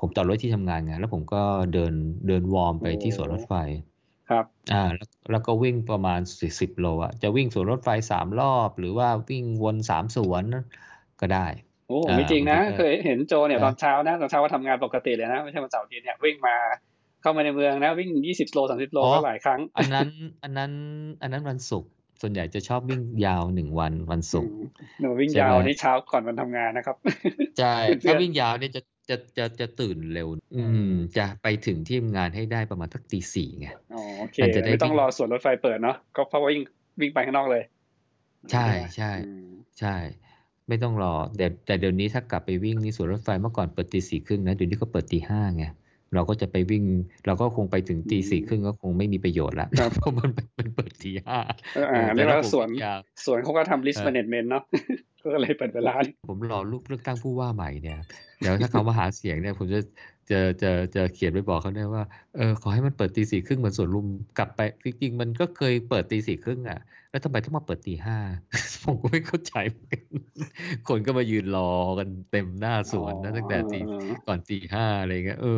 [0.00, 1.92] ผมจอดรถที่ทำงานไงแล้วผมก็เดิน
[2.26, 3.54] เดินวอร์มไปที่สวนรถไฟ
[4.30, 10.44] ครับอ่าแล้วแล้วก็วิ่งประมาณสี่สิบโลอะจะวิ่งสวนรถไฟสามรอบ หรือว่าวิ่งวนสามสวน
[11.20, 11.46] ก็ได้
[11.88, 16.56] โอ้อ่าไม่จริงนะมันก็เคยเห็นโจเนี่ยนะตอนเช้านะตอนเช้าก็ทำงานปกติเลยนะ ไม่ใช่วันเสาร์อาทิตย์เนี่ยวิ่งมา
[17.22, 20.08] เข้ามาในเมืองนะวิ่งยี่สิบโลสามสิบโลอ๋อก็หลายครั้ง อันนั้น
[20.42, 20.72] อันนั้น
[21.22, 24.54] อันนั้นวันศุกร์ส่วนใหญ่จะชอบวิ่งยาวหนึ่งวันวันศุกร์
[25.00, 26.96] หนูวิ่งใช่ไหมยาวนี่เช้าก่อนวันทำงานนะครับ
[27.58, 36.62] ใช่เพื่อนถ้าวิ่งยาวเนี่ยจะจะจะจะตื่นเร็ว อืม จะไปถึงที่ทำงานให้ได้ประมาณสักตีสี่ไงอ๋อโอเคมันจะได้ไม่ต้องวิ่งรอสวนรถไฟเปิดเนาะก็เพราะว่าวิ่ง
[37.00, 37.62] วิ่งไปข้างนอกเลย
[38.52, 39.96] ใช่ใช่อืมใช่
[40.68, 45.64] ไม่ต้องรอแต่แต่เดี๋ยวนี้ถ้ากลับไปวิ่งนี่สวนรถไฟเมื่อก่อนเปิดตีสี่ครึ่งนะเดี๋ยวนี้ก็เปิดตีห้าไง
[46.14, 46.84] เราก็จะไปวิ่ง
[47.26, 51.38] เราก็คงไปถึงตีสี่ครึ่งก็คงไม่มีประโยชน์ละครับเพราะมันมันเปิดตีห้า
[51.74, 54.62] เอออ่าเออเรียกแต่ว่าถ้าผมสวนวิ่งยาวสวนเขาก็ทำ list เออ management เนาะ
[55.34, 57.98] ก็เลยเปิดเวลานี่ผมรอรูปเลือกตั้งผู้ว่าใหม่เนี่ย
[58.40, 59.80] เดี๋ยวถ้าเขามาหาเสียงเนี่ยผมจะ
[60.30, 62.02] จะจะจะเขียนไปบอกเขาได้ว่า
[62.34, 64.06] เออขอให้มันเปิดตีสี่ครึ่งเหมือนสวนลุม
[64.36, 66.78] กลับไปจริงๆมันก็เคยเปิดตีสี่ครึ่งอะ
[67.10, 68.16] แล้วทำไมต้องมาเปิดตีห้า
[68.84, 70.04] ผมก็ไม่เข้าใจเหมือนกัน
[70.84, 71.60] คนก็มายืนรอ
[71.98, 75.48] กันเต็มหน้าสวนนะตั้งแต่ตีอ๋อก่อนตีห้าอะไรเงี้ยเออ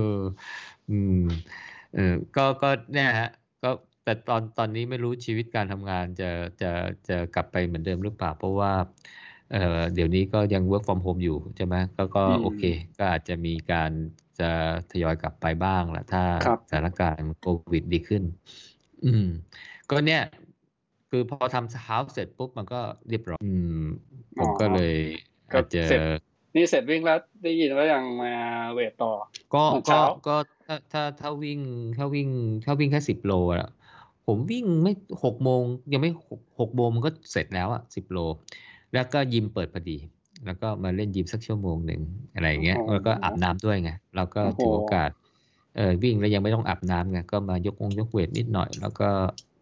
[0.89, 1.13] อืม
[1.93, 2.01] เออ
[2.37, 3.29] ก็ก็เนี่ยฮะ
[3.63, 3.69] ก็
[4.05, 6.25] แต่ตอนตอนนี้ไม่รู้ชีวิตการทำงานจะ
[6.61, 6.67] จะ
[7.09, 8.73] จะกลับไปเหมือนเดิมหรือเปล่า เพราะว่า
[9.49, 12.63] เออเดี๋ยวนี้ก็ยัง work from home อยู่ใช่ไหมก็ก็อืมโอเค
[12.99, 13.93] ก็อาจจะมีการ
[14.41, 14.51] จะ
[14.91, 18.23] ทยอยกลับไปบ้างแหละถ้าครับสถานการณ์โควิดดีขึ้น
[19.05, 19.27] อืม
[19.91, 20.23] ก็เนี่ย
[21.11, 23.85] คือพอทำเช้าเสร็จปุ๊บมันก็เรียบร้อยอืม
[24.39, 24.95] ผมก็เลย
[25.53, 26.01] ก็อาจจะเสร็จ
[26.57, 28.33] นี่เสร็จวิ่งแล้วได้ยินว่ายังมา
[28.73, 29.13] เวทต่อ
[29.55, 31.61] ก็ตอนก็เช้าก็ถ้าถ้าถ้าวิ่ง
[31.97, 32.29] ถ้าวิ่ง
[32.65, 33.71] ถ้าวิ่งแค่สิบโลอะ
[34.27, 34.93] ผมวิ่งไม่
[35.25, 38.19] หกโมงยังไม่หกหกโมงมันก็เสร็จแล้วอะสิบโล
[38.93, 39.99] แล้วก็ยิมเปิดพอดี
[40.47, 42.01] แล้วก็มาเล่นยิมสักชั่วโมงหนึ่ง
[42.35, 45.11] อะไรอย่างเงี้ยโอ้โหแล้วก็อาบน้ำด้วยไงเราก็โอ้โหถือโอกาส
[45.77, 49.09] เออวิ่งแล้วยังไม่ต้องอาบน้ำไงก็มายกองยกเวทนิดหน่อย แล้วก็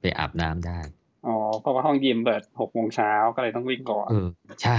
[0.01, 0.79] ไปอาบน้ำได้
[1.27, 4.29] อ๋อเพราะว่าห้องยิมเปิดหกโมงเช้าก็เลยต้องวิ่งก่อนเออ
[4.63, 4.77] ใช่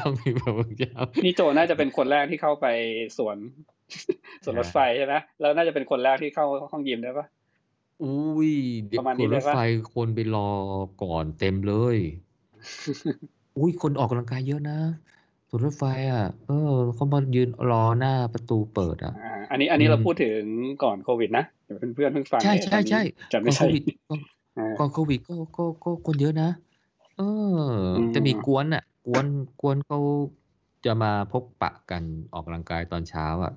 [0.00, 2.66] ต้องมีแบบว่าเช้านี่โจน่าจะเป็นคนแรกที่เข้าไป
[3.18, 3.36] สวน
[4.44, 7.26] สวนรถไฟใช่ไหมแล้วน่าจะเป็นคนแรกที่เข้าห้องยิมได้ปะ
[8.02, 8.52] อุ้ย
[8.88, 9.58] เด็กประมาณขนี้นเลรยถปะไฟ
[9.94, 10.50] คนไปรอ
[11.02, 11.96] ก่อนเต็มเลย
[13.58, 14.78] อุ้ยคนออกกำลังกายเยอะนะ
[15.48, 16.54] สวนรถไฟอะ เออ
[16.94, 19.18] เขามายืนรอหน้าประตูเปิดอะอ่า
[19.50, 20.44] อันนี้อันนี้อืมเราพูดถึง
[20.82, 23.00] ก่อนโควิดนะเดี๋ยวเพื่อนๆเพิ่งฟังใช่เอ๊ะใช่ใช่
[23.32, 24.20] จะก่ไม่อนโคใช่วิดก่อน
[24.56, 26.50] อ่าก่อนโควิดก็ก็ก็คนเยอะนะ
[27.16, 27.22] เออ
[27.96, 29.26] อมจะมีกวนอะ กวน
[29.60, 29.98] กวนเขา
[30.84, 33.52] จะมาพบปะกันออกกำลังกายตอนเช้าอะ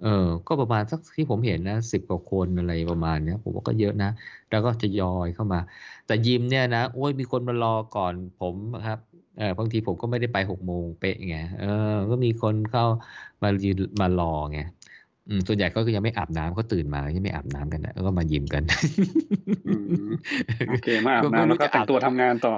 [0.00, 0.08] เออ
[0.46, 4.08] ก็ประมาณสักที่ผมเห็นนะสิบกว่าคนอะไรประมาณเนี้ย ผมว่าก็เยอะนะ
[4.50, 5.58] แล้วก็จะยอยเข้ามา
[6.06, 8.98] แต่ยิมเนี่ยนะ โอ้ยมีคนมารอก่อนผมครับ
[9.38, 12.84] เออบางทีผมก็ไม่ได้ไปหกโมงเป๊ะไงเออ ก็มีคนเข้า
[13.42, 14.60] มายืนมารอไง
[15.28, 18.62] อืมส่วนใหญ่ก็ยังไม่อาบน้ำเขาตื่นมายังไม่อาบน้ำกันนะแล้วก็มายิมกัน
[19.68, 19.74] อื
[20.08, 20.10] ม
[20.68, 22.54] โอเคมาอาบก็ไม่น้ำรู้แล้วก็จะแต่งตัวอาบทำงานต่อ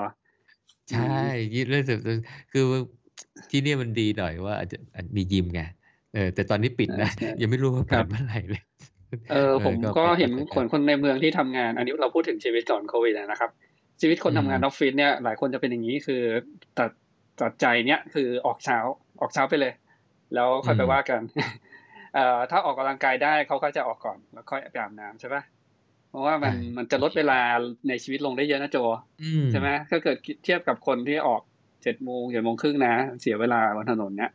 [0.90, 1.18] ใช่
[1.54, 1.98] ยิมเล่นเสร็จ
[2.52, 2.64] คือ
[3.50, 4.78] ที่เนี่ยมันดีหน่อยว่าอาจจะ
[5.16, 5.60] มียิมไง
[6.14, 8.62] เออ แต่ตอนนี้ปิดนะใช่ยังไม่รู้ว่าครัเปิบดเมื่อไหร่เลย
[9.30, 13.50] เออผมเออก็ก็เป็นเห็นไปได้คนคนในเมืองที่ทำงาน อันนี้เราพูดถึงชีวิตก่อนโควิดนะครับ
[14.00, 16.22] ชีวิตคนอืมทำงานออฟฟิศเนี่ยหลายคนจะเป็นอย่างนี้คือ
[16.78, 16.90] ตัด
[17.40, 18.78] ตัดใจเนี่ยคือออกเช้า
[19.20, 19.72] ออกเช้าไปเลย
[20.34, 21.20] แล้วค่อยไปว่ากัน
[22.14, 25.42] เอ่อถ้าออกกำลังกายได้เขาก็จะออกก่อน แล้วค่อยไปอาบน้ำใช่ปะ
[26.10, 27.40] เพราะว่ามันมันจะลดเวลา
[27.88, 28.78] ในชีวิตลงได้เยอะนะโจ
[29.22, 31.42] อืมใช่ไหมถ้าเกิดเทียบกับคนที่ออก
[31.82, 34.30] เจ็ดโมงเจ็ดโมงครึ่งนะเสียเวลาบนถนนเนี้ย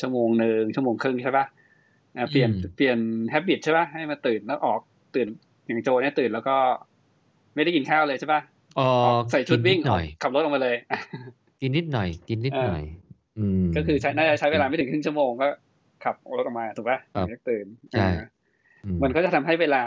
[0.00, 1.46] ชั่วโมงหนึ่งชั่วโมงครึ่งใช่ปะ
[2.16, 2.98] อะเปลี่ยนเปลี่ยน
[3.30, 4.80] แฮบิตใช่ปะให้มาตื่นแล้วออก
[5.14, 5.28] ตื่น
[5.66, 6.56] อย่างโจเนี่ยตื่นแล้วก็
[7.54, 8.40] ไม่ได้กินข้าวเลยใช่ปะ
[8.78, 10.76] ออออกใส่ชุดวิ่งกินนิหน่อย ขับรถออกมาเลย
[11.60, 12.82] กินนิดหน่อย กินนิดเออหน่อย
[13.38, 15.48] อืมก็คือใช้น่าจะใช้เวลาไม่ถึงครึ่งชั่วโมงก็
[16.04, 18.18] ขับรถออกมาถูกปะครับถึงจะตื่นใช่เออ
[18.84, 19.82] อืมันก็จะทำให้เวลา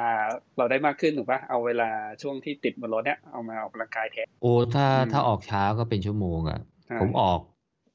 [0.58, 1.90] เราได้มากขึ้นถูกปะเอาเวลา
[2.22, 7.40] ช่วงที่ติดบนรถเนี่ยเอามาออกกำลังกายแทนโอ้ถ้าอืมถ้าออกช้าก็เป็นชั่วโมงอะใช่ผมออก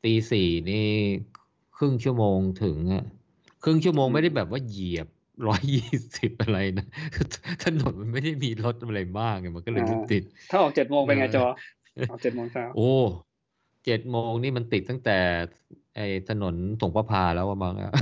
[0.04, 0.88] ตีสี่นี่
[1.76, 3.04] ครึ่งชั่วโมงถึงอะ
[3.64, 5.08] ครึ่งชั่วโมงไม่ได้แบบว่าเหยียบ
[5.48, 6.86] ร้อยยี่สิบอะไรนะ
[7.64, 11.44] ถนนมันไม่ได้มีรถอะไรมากไงมันก็เลยรถติด ถ้าออกเจ็ดโมงเป็นไงเออจอ
[12.10, 12.92] ออกเจ็ดโมงเช้าโอ้
[13.84, 15.18] เจ็ดโมงนี่มันติดตั้งแต่
[15.96, 17.92] ไอ้ถนนสงประพาแล้วว่ามั้งอะ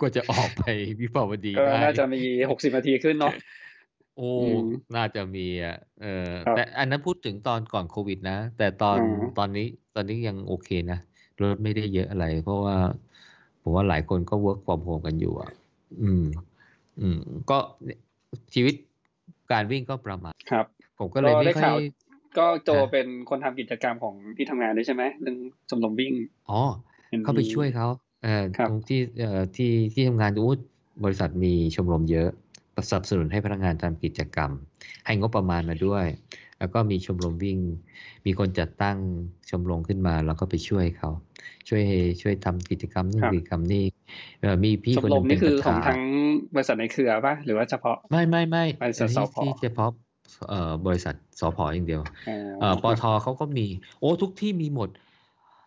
[0.00, 0.62] กว่าจะออกไป
[1.00, 3.34] วิภาวดีก็ได้น่าจะมีหกสิบนาทีขึ้นเนาะ
[4.16, 4.62] โอ้อืม
[4.96, 10.98] น่าจะมีอะเออครับแต่อันนั้นพูดถึงตอนก่อนโควิดนะ แต่ตอนอืมตอนนี้ตอนนี้ยังโอเคนะ
[11.40, 12.76] รถไม่ได้เยอะอะไร เพราะว่า
[13.62, 15.50] ผมว่าหลายคนก็ work from home กันอยู่อะ
[16.02, 16.24] อืม
[17.00, 17.58] อืม ก็
[18.54, 18.74] ชีวิต
[19.52, 20.66] การวิ่งก็ประมาณครับ
[20.98, 21.78] ผมก็เลยก็ไม่ได้ค่อข่ายว
[22.38, 25.36] ก็โจฮะเป็นคนทำกิจกรรมของที่ทำงานด้วยใช่ไหมเรื่อง
[25.70, 26.12] ชมรมวิ่ง
[26.50, 26.60] อ๋อ
[27.12, 27.86] ห็นเข้าไปมีช่วยเขา
[28.22, 30.50] เอ่อครับตรงที่เอ่อที่ที่ทำงานอู้
[31.04, 32.28] บริษัทมีชมรมเยอะ
[32.88, 34.50] สนับสนุนให้พนักงานทำกิจกรรม
[35.06, 36.06] ให้งบประมาณมาด้วย
[36.58, 37.58] แล้วก็มีชมรมวิ่ง
[38.26, 38.96] มีคนจัดตั้ง
[39.50, 41.10] ชมรมขึ้นมา แล้วก็ไปช่วยเขา
[41.68, 41.82] ช่วย
[42.22, 43.84] ช่วยทำกิจกรรมนู่นครับกิจกรรมนี่
[44.40, 46.02] เอ่อมีพี่ชคมนหรนึ่มงเป็นี่นคือประของธานทั้ง
[46.54, 49.90] บริษัทในเครือป่ะหรือว่าเฉพาะ ไม่ไม่ไม่บริษัทอันนี้สพที่เฉพาะ
[50.48, 52.02] เอ่อบริษัทสพอย่างเดียว
[52.60, 53.66] เอ่อปอทเขาก็มี
[54.00, 54.88] โอ้ทุกที่มีหมด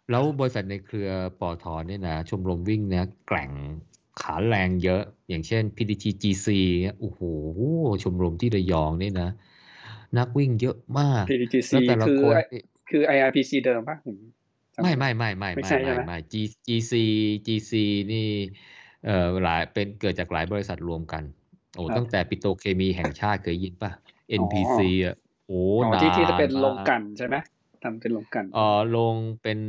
[0.10, 3.52] แล้วบริษัทในเครือปอทเนี่ยนะชมรมวิ่งเนี่ยแกร่ง
[4.22, 6.48] ขาแรงเยอะ อย่างเช่น PTTGC
[7.00, 7.22] โอ้โห
[8.04, 9.30] ชมรมที่ระยองนี่นะ
[10.18, 11.72] นักวิ่งเยอะมาก PTGC
[12.08, 12.22] คือ
[12.90, 13.98] คือ IRPC เดิมปะ
[14.84, 16.92] ไม่ไม่ไม่ไม่ไม่ไม่ไม่ GC
[17.48, 17.74] GC
[18.12, 18.28] นี่
[19.06, 21.24] เอ่อหลายเป็นเกิดจากหลายบริษัทรวมกัน
[21.76, 23.92] โอ้ตั้งแต่ปิโตเคมีแห่งชาติเคยยินป่ะ
[24.42, 25.16] NPC อะ
[25.48, 25.62] โอ้
[25.94, 27.36] นานที่ที่จะเป็นโรงกลั่นใช่ไหม
[27.84, 29.60] ทำเป็นโรงกลั่นอ๋อโรงเป็น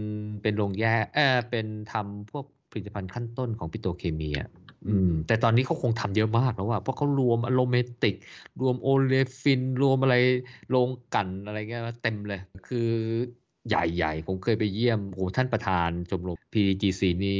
[0.43, 4.49] เป็นโรงแยกเออเป็นทำพวกผลิตภัณฑ์ขั้นต้นของปิโตเคมีอะ
[4.89, 8.17] อืมแต่ตอนนี้เขาคงทำเยอะมากแล้วว่าเพราะเขารวม aromatic
[8.63, 10.17] รวม olefin รวมอะไร
[10.71, 12.89] โรงกันอะไรเงี้ยเต็มเลย คือ
[13.69, 17.39] ใหญ่ๆ ผมเคยไปเยี่ยมโอ้ท่านประธานชมรม PGC นี่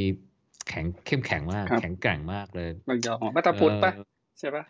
[0.67, 3.91] แข็งเข้มแข็งมาก แข็งแกร่งมากเลยระยองมาตาพุทธปะ
[4.39, 4.63] ใช่ปะ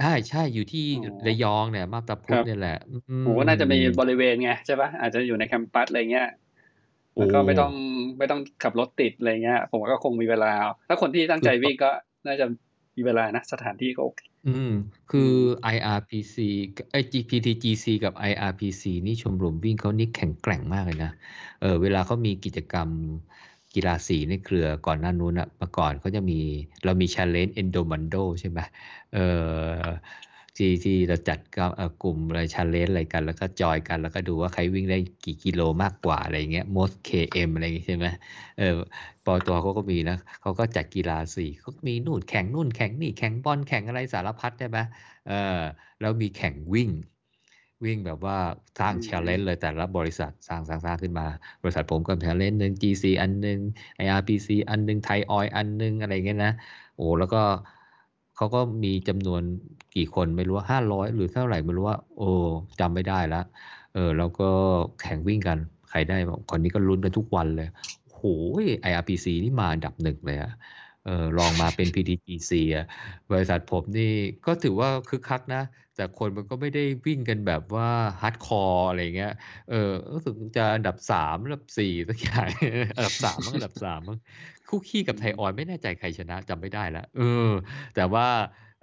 [0.00, 0.86] ใช่ใช่อยู่ที่
[1.26, 2.78] ระยองเนี่ย มาตาพุทธเนี่ยแหละ
[3.24, 6.28] โอ้น่าจะมีบริเวณไงใช่ปะอาจจะอยู่ในแคมปัสอะไรเงี้ย
[7.14, 7.72] แล้วก็ไม่ต้อง
[8.18, 10.52] ไม่ต้องขับรถติดอะไรเงี้ย ผมก็คงมีเวลา
[10.88, 11.90] ถ้าคนที่ตั้งใจวิ่งก็
[12.26, 12.46] น่าจะ
[12.96, 14.66] มีเวลานะ สถานที่ก็โอเค อืม
[15.08, 15.20] คือ
[15.74, 16.42] IRPC
[16.90, 21.08] ไอ้ PTTGC กับ IRPC นี่ชมรมวิ่งเขานี่แข็งแกร่งมากเลยนะ
[21.58, 22.90] เออเวลาเขามีกิจกรรม
[23.74, 26.34] กีฬาสีในเครือก่อนหน้านู้นอะเมื่อก่อนเขาจะมี
[26.84, 28.58] เรามี Challenge Endomondo ใช่ไหม
[29.10, 29.18] เออ
[30.56, 31.70] ที่ที่เราจัดกับ
[32.02, 38.06] กลุ่มอะไร challenge อะไรกัน แล้วก็จอยกัน แล้วก็ดูว่าใครวิ่งได้กี่กิโลมากกว่าอะไรเงี้ย most km อะไรเงี้ยใช่ไหม
[38.58, 38.72] เออ
[39.24, 44.78] ปอตัวเขาก็มีนะเขาก็จัดกีฬาสีเขามีนู่นแข่งนู่นแข่งนี่แข่งบอลแข่งอะไรสารพัดใช่ไหม
[45.28, 45.58] เออ
[46.00, 46.90] แล้วมีแข่งวิ่ง
[47.84, 48.38] วิ่งแบบว่า
[48.78, 51.26] สร้าง challenge เลยแต่ละบริษัทสร้างสร้างสร้างขึ้นมา
[51.62, 53.58] บริษัทผมก็ challenge หนึ่ง GC อันหนึ่ง
[53.98, 56.52] IRPC อันหนึ่งไทยออยอันหนึ่งอะไรเงี้ยนะ
[56.96, 57.42] โอ้แล้วก็
[58.40, 59.42] เขาก็มีจำนวน
[59.96, 62.30] กี่คนไม่รู้ว่าห้าร้อยหรือเท่าไหร่ไม่รู้ว่า โอ้
[62.80, 63.44] จำไม่ได้แล้ว
[63.94, 64.48] เออแล้วก็
[65.00, 67.68] แข่งวิ่งกันใครได้บอกคนนี้ก็ลุ้นกันทุกวันเลย
[68.14, 68.22] โห
[68.62, 70.52] ย IRPC นี่มาอันดับหนึ่งเลยอะ
[71.04, 72.86] เออลองมาเป็น PTTGC อะ
[73.30, 74.12] บริษัทผมนี่
[74.46, 75.62] ก็ถือว่าคึกคักนะ
[75.96, 77.88] แต่คนมันก็ไม่ได้วิ่งกันแบบว่า
[78.20, 79.32] hardcore อะไรเงี้ย
[79.70, 82.48] เออรู้สึกจะอันดับสามอันดับสี่สักอย่าง
[82.96, 84.18] อันดับสามมั้งอันดับสามมั้ง
[84.70, 87.50] คู่คี่กับไทยออยไม่แน่ใจใครชนะจำไม่ได้แล้วเออ
[87.94, 88.26] แต่ว่า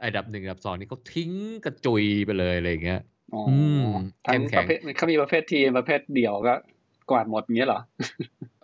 [0.03, 1.31] อันดับหนึ่งอันดับสองนี่เขาทิ้ง
[1.65, 3.01] กระจุยไปเลยอะไรเงี้ย
[3.49, 3.83] อืม
[4.25, 6.53] ทั้งประเภทเขามีประเภททีมประเภทเดี่ยวก็
[7.09, 7.81] กวาดหมดเงี้ยเหรอ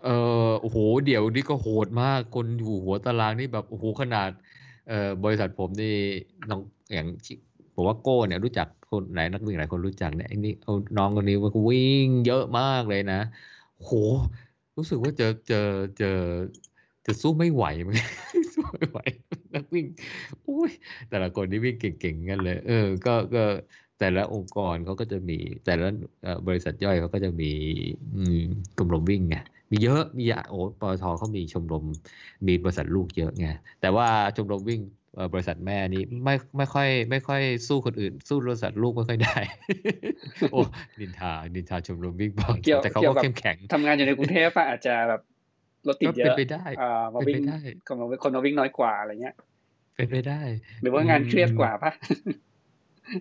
[0.03, 0.09] เอ
[0.47, 4.29] อโอ้โห เดี๋ยวนี้ก็โหดมาก คนอยู่หัวตารางนี่แบบโอ้โหขนาด
[4.87, 5.95] เอ่อบริษัทผมนี่
[6.49, 6.61] น้อง
[6.93, 7.07] อย่าง
[7.75, 13.21] ผมว่าโก้เนี่ยรู้จักคนไหนนักวิ่งหลายคนรู้จักเนี่ยไอ้นี่เอาน้องคนนี้ว่าวิ่งเยอะมากเลยนะ
[13.77, 13.91] โห
[14.77, 16.19] รู้สึกว่าเจอเจอเจอ
[17.05, 17.97] จะสู้ไม่ไหวมั้ย
[18.53, 18.99] สู้ไม่ไหว
[19.55, 19.85] นักวิ่ง
[20.47, 20.71] อุ้ย
[21.09, 23.43] แต่ละคนนี่วิ่งเก่งๆกันเลย เออ ก็ก็
[23.99, 25.87] แต่ละองค์กรเขาก็จะมี แต่ละ
[26.47, 27.51] บริษัทย่อยเขาก็จะมี
[28.77, 29.35] กลุ่มรมวิ่งไง
[29.71, 31.85] มีเยอะมีโอ้ปตทเขามีชมรม
[32.47, 33.47] มีบริษัทลูกเยอะไง
[33.81, 34.81] แต่ว่าชมรมวิ่ง
[35.33, 39.37] บริษัทแม่นี้ไม่ไม่ค่อย ไม่ค่อยสู้คนอื่น สู้บริษัทลูกไม่ค่อยได้
[40.51, 40.59] โอ้
[40.99, 45.21] นินทานินทาชมรมวิ่งบอกแต่เขาก็เข้มแข็งทำงานอยู่ในกรุงเทพอาจจะแบบ
[45.87, 47.41] รถติดเยอะเป็นไปได้อ่ามาวิ่ง
[47.87, 49.35] คนมาคนมาวิ่งน้อยกว่าอะไรเงี้ย
[49.95, 50.41] เป็นไปได้
[50.81, 51.91] หรือว่างานเครียดกว่าปะ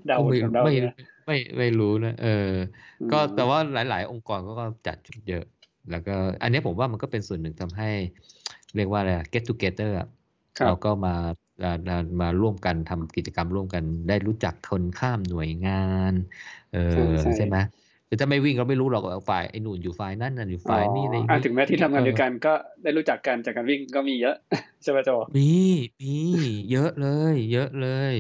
[0.06, 0.18] เดา
[0.64, 0.74] ไม่
[1.26, 2.50] ไม่ไม่รู้นะเออ
[3.12, 4.96] ก็แต่ว่าหลาย ๆ องค์กรก็จัด
[5.28, 5.44] เยอะ
[5.90, 7.90] แล้วก็ อันนี้ผมว่ามันก็เป็นส่วนหนึ่งทำให้
[8.76, 9.92] เรียกว่าอะไร get together
[10.66, 11.14] เราก็มา
[12.20, 16.12] มาร่วมกันทำกิจกรรมร่วมกันได้รู้จักคนข้ามหน่วยงาน
[16.72, 17.56] เออใช่ไหม
[18.12, 24.36] คือถ้าไม่วิ่งเราไม่รู้หรอกฝ่ายไอ้หนุนอยู่ฝ่ายนั่นนั่นอยู่ฝ่ายนี่อะไรถึงแม้ที่ทำงานด้วยกันก็ได้รู้จักกันจากการวิ่งก็มีเยอะ
[24.82, 25.42] ใช่ไหมจอมี
[26.00, 26.14] มี
[26.70, 28.14] เยอะเลย เยอะเลย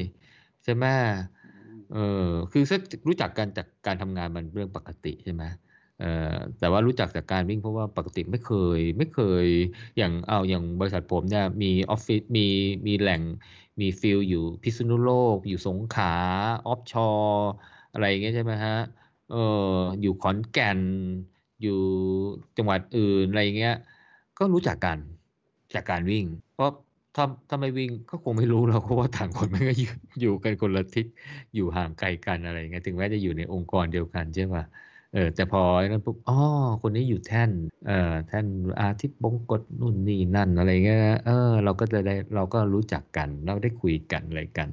[0.64, 0.86] ใช่ไหม
[1.92, 1.98] เออ
[2.52, 2.78] คือถ้า
[3.08, 5.44] รู้จักกันจากการทำงานมันเรื่องปกติใช่ไหม
[5.98, 6.06] เอ่อ
[6.58, 9.46] แต่ว่ารู้จักจากการวิ่งเพราะว่าปกติไม่เคยไม่เคย
[9.98, 12.40] อย่างเอาอย่างบริษัทผมเนี่ยมีออฟฟิศมี
[12.86, 13.22] มีแหล่ง
[13.80, 16.04] มี field อยู่พิษณุโลก อยู่สงขลา
[16.66, 17.30] offshore
[17.90, 18.72] อะไรอย่างเงี้ยใช่ไหมฮะ
[19.28, 19.36] เออ
[20.00, 20.80] อยู่ขอนแก่น
[21.60, 21.70] อยู่
[22.56, 23.72] จังหวัดอื่นอะไรเงี้ย
[24.38, 24.98] ก็รู้จักกัน
[25.74, 26.70] จากการวิ่ง เพราะ
[27.14, 29.88] ถ้าถ้าไม่วิ่งก็คงไม่รู้เราเพราะว่าต่างคนมันก็อยู่
[30.20, 31.06] อยู่กันคนละทิศ
[31.54, 34.64] อยู่ห่างไกลกันอะไรเงี้ยถึงแม้จะอยู่ในองค์กรเดียวกันใช่ป่ะ
[35.12, 36.34] เออแต่พอนั้นปุ๊บอ๋อ
[36.82, 37.50] คนนี้อยู่แท่น
[37.86, 37.94] เอ่อ
[38.26, 38.46] แท่น
[38.80, 41.32] อาทิตย์บงกฎนู่นนี่นั่นอะไรเงี้ยเออ
[41.64, 44.70] เราก็จะได้เราก็รู้จักกันเราได้คุยกันอะไรกัน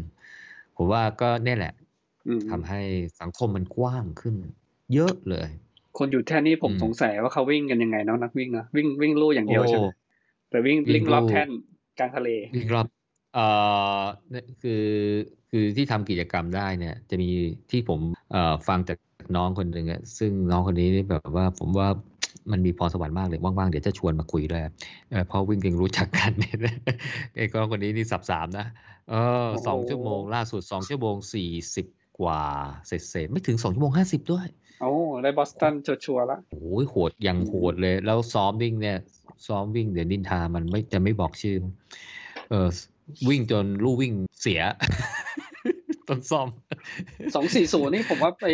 [0.76, 1.72] ผมว่าก็เนี่ยแหละ
[2.52, 2.82] ทำให้
[3.22, 4.36] สังคมมันกว้างขึ้น
[4.94, 5.48] เยอะเลย
[5.98, 9.88] คนอยู่แท่นนี้ผมสงสัยว่าเขาวิ่งกันยังไงเนาะนักวิ่งนะวิ่งวิ่งลู่อย่างเดียวใช่ไหม
[10.50, 11.50] แต่วิ่งวิ่งรอบแท่น
[12.00, 12.86] กลางทะเลวิ่งรอบ
[13.36, 13.46] เอ่
[14.00, 14.84] อเนี่ยคือ
[15.50, 17.30] คือที่ทำกิจกรรมได้เนี่ย จะมี
[17.72, 18.00] ที่ผม
[18.32, 18.98] เอ่อฟังจาก
[19.36, 21.90] น้องคนหนึ่งอะซึ่งน้องคนนี้นี่แบบว่าผมว่า
[22.52, 24.62] มันมีพรสวรรค์มากเลยว่างๆ เดี๋ยวจะชวนมาคุยด้วย
[25.10, 26.76] เออเพราะวิ่งยังรู้จักกันเนี่ยนะ
[27.36, 28.66] ไอ้ก็คนนี้นี่สับสามนะ
[29.10, 29.14] เอ
[29.44, 31.86] อโอ้โหสองชั่วโมงล่าสุดสองชั่วโมงสี่สิบ
[32.22, 32.42] กว่า
[32.88, 34.48] เสร็จเสร็จไม่ถึงสองชั่วโมงห้าสิบด้วย
[34.82, 34.92] โอ้
[35.24, 38.98] ได้บอสตันชัวร์ๆละโอ้ยโหดยังโหดเลย แล้วซ้อมวิ่งเนี่ย
[39.48, 41.56] ซ้อมวิ่งเดี๋ยวนินทามันไม่จะไม่บอกชื่อ
[42.50, 42.68] เออ
[43.30, 44.62] วิ่งจนลู่วิ่งเสีย
[46.10, 46.48] ต้องซ่อม
[47.36, 48.46] สองสี่ศูนย์นี่ผมว่าไป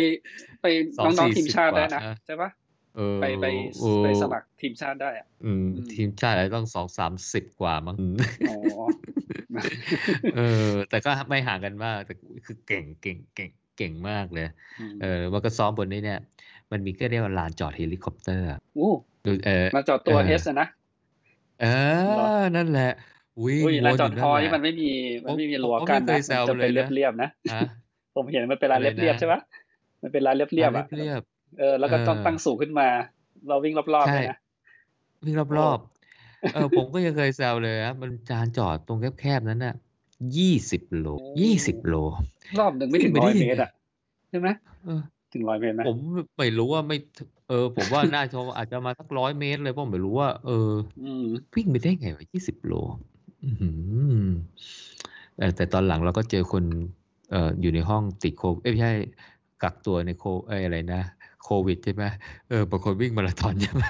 [0.62, 0.66] ไป
[1.04, 2.50] น้องๆทีมชาติได้นะ240กว่าใช่ปะ
[2.96, 3.46] เออไปไป
[3.80, 7.96] เออไปสมัครทีมชาติได้อะอืมอืมทีมชาติอะไรต้องสองสามสิบกว่ามั้ง
[8.48, 8.56] อ๋อ
[10.36, 12.14] เออ แต่ก็ไม่ห่างกันมากแต่
[12.46, 14.46] คือเก่งเก่งเก่งเก่งมากเลย
[15.02, 16.20] เออมันก็ซ้อมบนนี้เนี่ย
[16.72, 18.90] มันมีก็เรียกว่าลานจอดเฮลิคอปเตอร์อะโอ้
[19.24, 20.68] ดูเออมาจอดตัวเออเอสนะ
[21.62, 21.66] เอ
[22.38, 22.90] อ นั่นแหละ
[23.44, 24.90] วิ่งอุ้ยวนลานจอดยู่ฮอแหละนี่มันไม่มี
[25.24, 27.60] มันไม่มีผมรั้วผมกั้นไม่นะเคยแซวมันจะเป็นเลยนะเรียบๆนะอะ
[28.16, 29.40] ผมเห็นมันเป็นลานอะไรนะเรียบๆใช่ปะ
[30.02, 31.22] มันเป็นลานเรียบๆอะเรียบ
[31.58, 32.88] เออแล้วก็ต้องเออตั้งสูงขึ้นมา
[33.48, 35.95] เราวิ่งรอบๆใช่เลยนะๆวิ่งรอบๆ
[36.54, 39.74] เออผมก็ยังเคยแซวเลยนะมันจานจอดตรงแคบๆนั้นน่ะ
[40.36, 41.06] ยี่สิบโล
[41.40, 41.94] ยี่สิบโล
[42.58, 43.70] รอบหนึ่งไม่ถึงไม่ร้ได้อยยังไงเมตรอะ
[44.30, 44.48] ใช่ไหม
[44.84, 45.00] เออ
[45.32, 45.96] ถึงร้อยเมตรไหมผม
[46.38, 46.96] ไม่รู้ว่าไม่
[47.48, 50.70] เออ ผมว่าน่าจะอาจจะมาสักร้อยเมตรเลยเพราะผมไม่รู้ว่า เออ
[51.02, 52.72] อืมวิ่งไปได้ไงวะยี่สิบโล
[53.44, 53.68] อือหื
[54.26, 54.28] อ
[55.36, 56.64] เออแต่ตอนหลังเราก็เจอคน
[57.30, 58.92] เอ่ออยู่ในห้องติดโควิดเอ้ยไม่ใช่
[59.62, 61.02] กักตัวในโคเอ้ยอะไรนะ
[61.44, 62.04] โควิดใช่ไหม
[62.48, 63.84] เออบางคนวิ่งมาราธอนใช่ไหม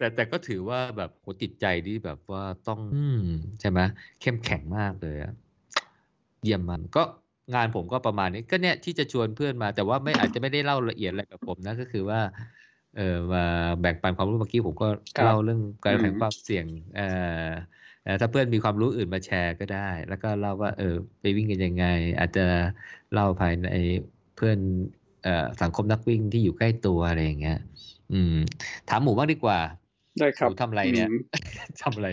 [0.00, 3.14] แต่แต่ก็ถือว่าแบบโหจิตใจที่แบบว่าต้องอืม
[3.60, 3.80] ใช่ไหม
[4.18, 5.30] เข้มแข็งมากเลยอะ
[6.42, 7.00] เยี่ยมมันก็
[7.54, 12.20] งานผมก็ประมาณนี้ก็เนี่ยที่จะชวนเพื่อนมา แต่ว่าไม่อาจจะไม่ได้เล่าละเอียดอะไรแบบผมนะก็คือว่า
[12.94, 13.40] เออมา
[13.80, 14.86] แบ่งปันความรู้เมื่อกี้ผมก็
[15.18, 17.02] ครับเล่าเรื่องการแข่งอืมความเสี่ยงเอ่อ
[18.02, 20.84] เอ่อถ้าเพื่อนมีความรู้อื่นมาแชร์ก็ได้ แล้วก็เล่าว่าเออ
[21.20, 21.84] ไปวิ่งกันยังไง
[22.18, 22.40] อาจจะ
[23.12, 23.66] เล่าภายใน
[24.34, 24.58] เพื่อน
[25.20, 27.54] เอ่อสังคมนักวิ่งที่อยู่ใกล้ตัวอะไรอย่างเงี้ย
[28.10, 28.32] อืม
[28.86, 29.58] ถามหมูบ้างดีกว่า
[30.18, 31.20] ได้ครับหนูทำอะไรเนี่ยอืม
[31.82, 32.08] ทำอะไร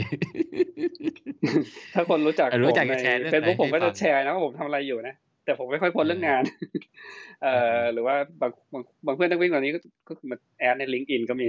[1.93, 6.43] ถ้าคนรู้จักเออรู้จักผมจะในแชร์เรื่องเฟซบุ๊กไหนผมก็ให้ฟัจะงแชร์นะว่าผมทำอะไรอยู่นะ แต่ผมไม่ค่อยโพสต์เรื่องงาน
[7.43, 9.79] เอ่อหรือว่าบางบางบางเพื่อนนักวิ่งตอนนี้ก็
[10.09, 11.47] ก็คือมา add ใน LinkedIn ก็มี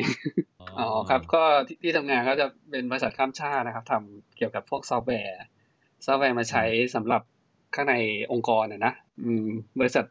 [0.78, 5.36] อ๋อครับ ก็ที่ที่ทำงานก็จะเป็นบริษัทข้ามชาตินะครับทำเกี่ยวกับพวกซอฟต์แวร์
[6.06, 7.22] ซอฟต์แวร์มาใช้สำหรับ
[7.74, 7.94] ข้างใน
[8.32, 8.92] องค์กรนะนะ
[9.24, 9.46] อืม
[9.80, 10.04] บริษัท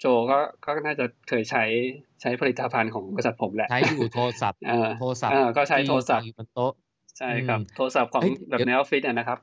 [0.00, 1.64] โจก็ก็น่าจะเคยใช้
[2.20, 6.72] ใช้ผลิตภัณฑ์ของบริษัทผมแหละ ใช้อยู่โทรศัพท์เออโทรศัพท์เออก็ใช้โทรศัพท์ที่วางอยู่บนโต๊ะ
[7.18, 9.38] ใช่ครับอืมโทรศัพท์ของเอ้ยแบบเดี๋ยวในออฟฟิศอะนะครับ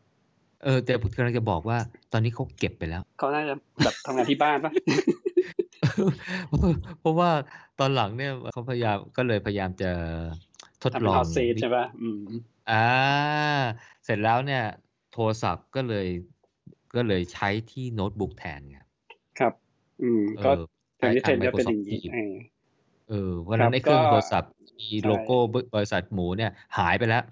[0.64, 1.78] เออแต่ผมกำลังจะบอกว่า
[2.12, 4.72] ตอนนี้เขาเก็บไปแล้ว เขาน่าจะแบบทำงานที่บ้านปะ
[7.00, 7.30] เพราะว่า
[7.80, 9.92] ตอนหลังเนี่ยเขาพยายามก็เลยพยายามจะ
[10.82, 12.24] ทดทำลเป็นองฮอตซีทใช่ปะอืม
[12.72, 12.88] อ่า
[14.04, 14.64] เสร็จแล้วเนี่ย
[15.14, 16.08] โทรศัพท์ก็เลย
[16.96, 18.83] ก็เลยใช้ที่โน้ตบุ๊กแทนไงครับ
[20.02, 20.54] อืมเอก็อ
[20.98, 22.34] เทรนด์ที่เทรนด์จะเป็นอ Microsoft ย่างนี้ Teams เออ
[23.10, 25.38] เออวันนั้นครับไอ้เครื่องก็โทรศัพท์มีใช่โลโก้
[25.76, 27.24] บริษัทหมูเนี่ย หายไปแล้ว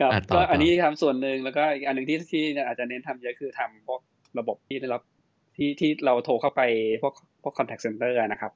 [0.00, 4.00] ครับอะต่ก็ออันต่อนี้ทำส่วนหนึ่งแล้วก็อีกอันหนึ่งที่ที่อาจจะเน้นทำเยอะคือทำพวก
[4.38, 5.02] ระบบที่ได้รับ
[5.56, 6.62] ที่ที่เราโทรเข้าไป
[7.02, 8.52] พวกพวก contact center อะนะครับ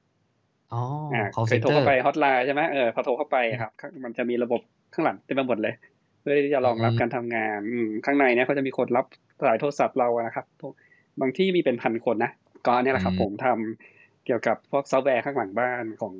[0.73, 0.81] อ๋อ
[1.13, 4.61] อ่า call เคยโทร center เข้าไปฮอตไลน์ใช่ไหมเออพอโทรเข้าไปอะครับข้างมันจะมีระบบ
[4.93, 5.73] ข้างหลังเต็มไปหมดเลย
[6.21, 9.05] เพื่อที่จะรองรับอืมการทำงานอืมข้างในเนี่ยเขาจะมีคนรับ
[9.47, 10.73] สายโทรศัพท์เราอะนะครับพวก
[11.21, 12.31] บางที่มีเป็นพันคนนะ
[12.65, 16.13] ก็อันเนี้ยแหละครับ ผมทำเกี่ยวกับพวกซอฟต์แวร์ข้างหลังบ้านของ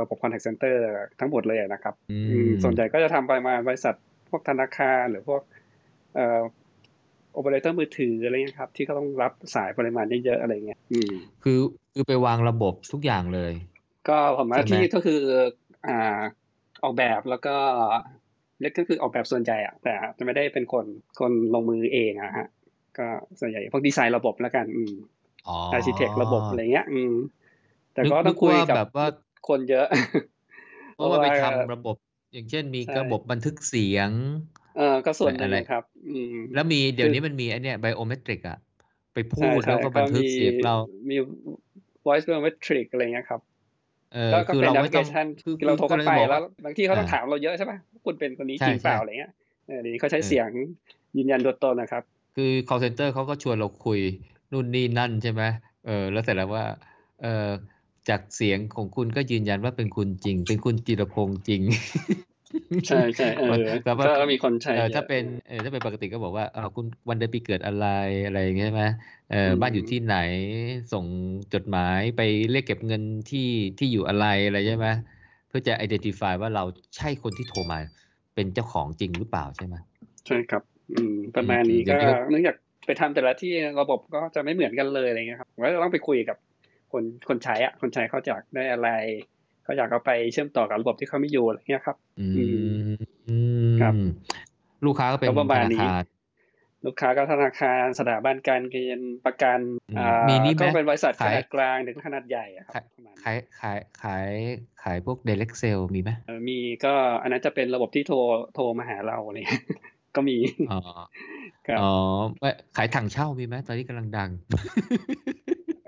[0.00, 0.76] ระบบ contact center
[1.20, 3.94] ทั้งหมดเลยอะนะครับอือืมมส่วนใหญ่ก็จะทำไปมาบริษัท
[4.28, 5.42] พวกธนาคารหรือพวก
[6.14, 6.42] เอ่อ
[7.32, 11.12] โอเปอเรเตอร์มือถืออะไรเงี้ยครับ ที่เขาต้องรับสายปริมาณเยอะๆอะไรเงี้ยอืม
[11.44, 11.58] คือ
[11.92, 13.52] คือไปวางระบบทุกอย่างเลย
[14.08, 15.20] ก็ผมว่าใช่ไหมที่ก็คือ
[15.88, 16.20] อ่า
[16.84, 17.56] ออกแบบแล้วก็
[18.60, 20.86] เล็กก็คือออกแบบส่วนใหญ่อะแต่จะไม่ได้เป็นคน
[21.18, 22.46] คนลงมือเองอะฮะ
[22.98, 23.08] ก็
[23.40, 24.94] ส่วนใหญ่พวกดีไซน์ระบบแล้วกัน อืม
[25.46, 27.14] อ๋ออาร์ชิเทคระบบอะไรเงี้ย อืม
[27.94, 29.06] แต่นึกก็ต้องคุยนึกว่ากับแบบว่า
[29.48, 29.86] คนเยอะ
[30.94, 31.96] เพราะว่าไปทำระบบ
[32.32, 34.10] อย่างเช่นมีใช่ระบบบันทึกเสียง
[34.76, 38.58] เออก็ส่วนหนึ่งอะไรครับ อืม แล้วมีเดี๋ยวคือนี้มันมีไอเนี่ยไบโอเมตริกอะ
[39.14, 40.74] ไปพูใช่ดแล้วใช่ก็บันทึกมีเสียงเรา
[41.10, 41.16] มี
[42.06, 43.40] voice biometric อะไรเงี้ยครับ
[44.14, 49.32] เออก็ก็คือเป็นเราแอปไม่พลิต้เคองชันคือเราโทรเข้าไปคือแล้วบางทีเขาต้องอ่าถามเราเยอะใช่ปะคุณเป็นคนนี้ใช่จริงเปล่าใช่อะไรเงี้ย
[49.66, 50.50] เออเดี๋ยวนี้เขาใช้เออเสียง
[51.16, 52.02] ยืนยันตัวตนนะครับ
[52.36, 54.00] คือ call center เขาก็ชวนเราคุย
[54.52, 55.42] นู่นนี่นั่นใช่ไหม
[55.86, 56.64] เออแล้วเสร็จแล้วว่า
[57.22, 57.48] เออ
[58.08, 61.62] จากเสียงของคุณก็ยืนยันว่าเป็นคุณจริง เป็นคุณจิรพงษ์จริง
[62.86, 67.86] ใช่ใช่เออแต่ว่าก็มีคนใช้เออเยอะถ้าเป็นเออถ้าเป็นปกติก็บอกว่าเออคุณวันเดือนปีเกิดอะไร
[68.26, 68.84] อะไรอย่างเงี้ยใช่ไหม
[69.30, 70.16] เอออืมบ้านอยู่ที่ไหน
[70.92, 71.04] ส่ง
[71.54, 72.20] จดหมายไป
[72.50, 74.88] เรียกเก็บเงินที่ที่อยู่อะไรอะไรใช่ไหม
[75.48, 76.64] เพื่อจะ identify ว่าเรา
[76.96, 77.78] ใช่คนที่โทรมา
[78.34, 79.74] เป็นเจ้าของจริงหรือเปล่าใช่ไหม
[80.26, 80.73] ใช่ครับอืม
[81.36, 81.96] ประมาณนี้ก็
[82.30, 82.56] เนื่องจาก
[82.86, 86.36] ไปทำแต่ละที่ระบบก็จะไม่เหมือนกันเลยอะไรเงี้ยครับว่าต้องไปคุยกับ
[86.92, 88.90] คนคนใช้อะ คนใช้เขาอยากได้อะไร
[89.64, 92.94] เขาอยากเอาไปเชื่อมต่อกับระบบที่เขาไม่อยู่อะไรเงี้ยครับ อืม
[93.80, 93.94] ครับ
[94.86, 95.30] ลูกค้าก็เป็นธ
[95.62, 96.02] นาคาร
[96.86, 99.58] ลูกค้าก็ธนาคารสถาบันการเงินประกัน
[100.28, 102.74] มีนี่ก็เป็นบริษัทขนาดกลางถึงขนาดใหญ่ครับ
[103.24, 104.28] ขายขายขาย
[104.82, 106.10] ขายพวก direct sale มีไหม
[106.48, 108.16] มีก็อันนั้นจะเป็นระบบที่โทร
[108.54, 109.50] โทรมาหาเราเนี่ย
[110.16, 110.36] ก็มี
[110.72, 110.80] อ๋อ
[111.80, 111.90] อ๋อ
[112.76, 114.30] ขายถังเช่ามีไหมตอนนี้กำลังดัง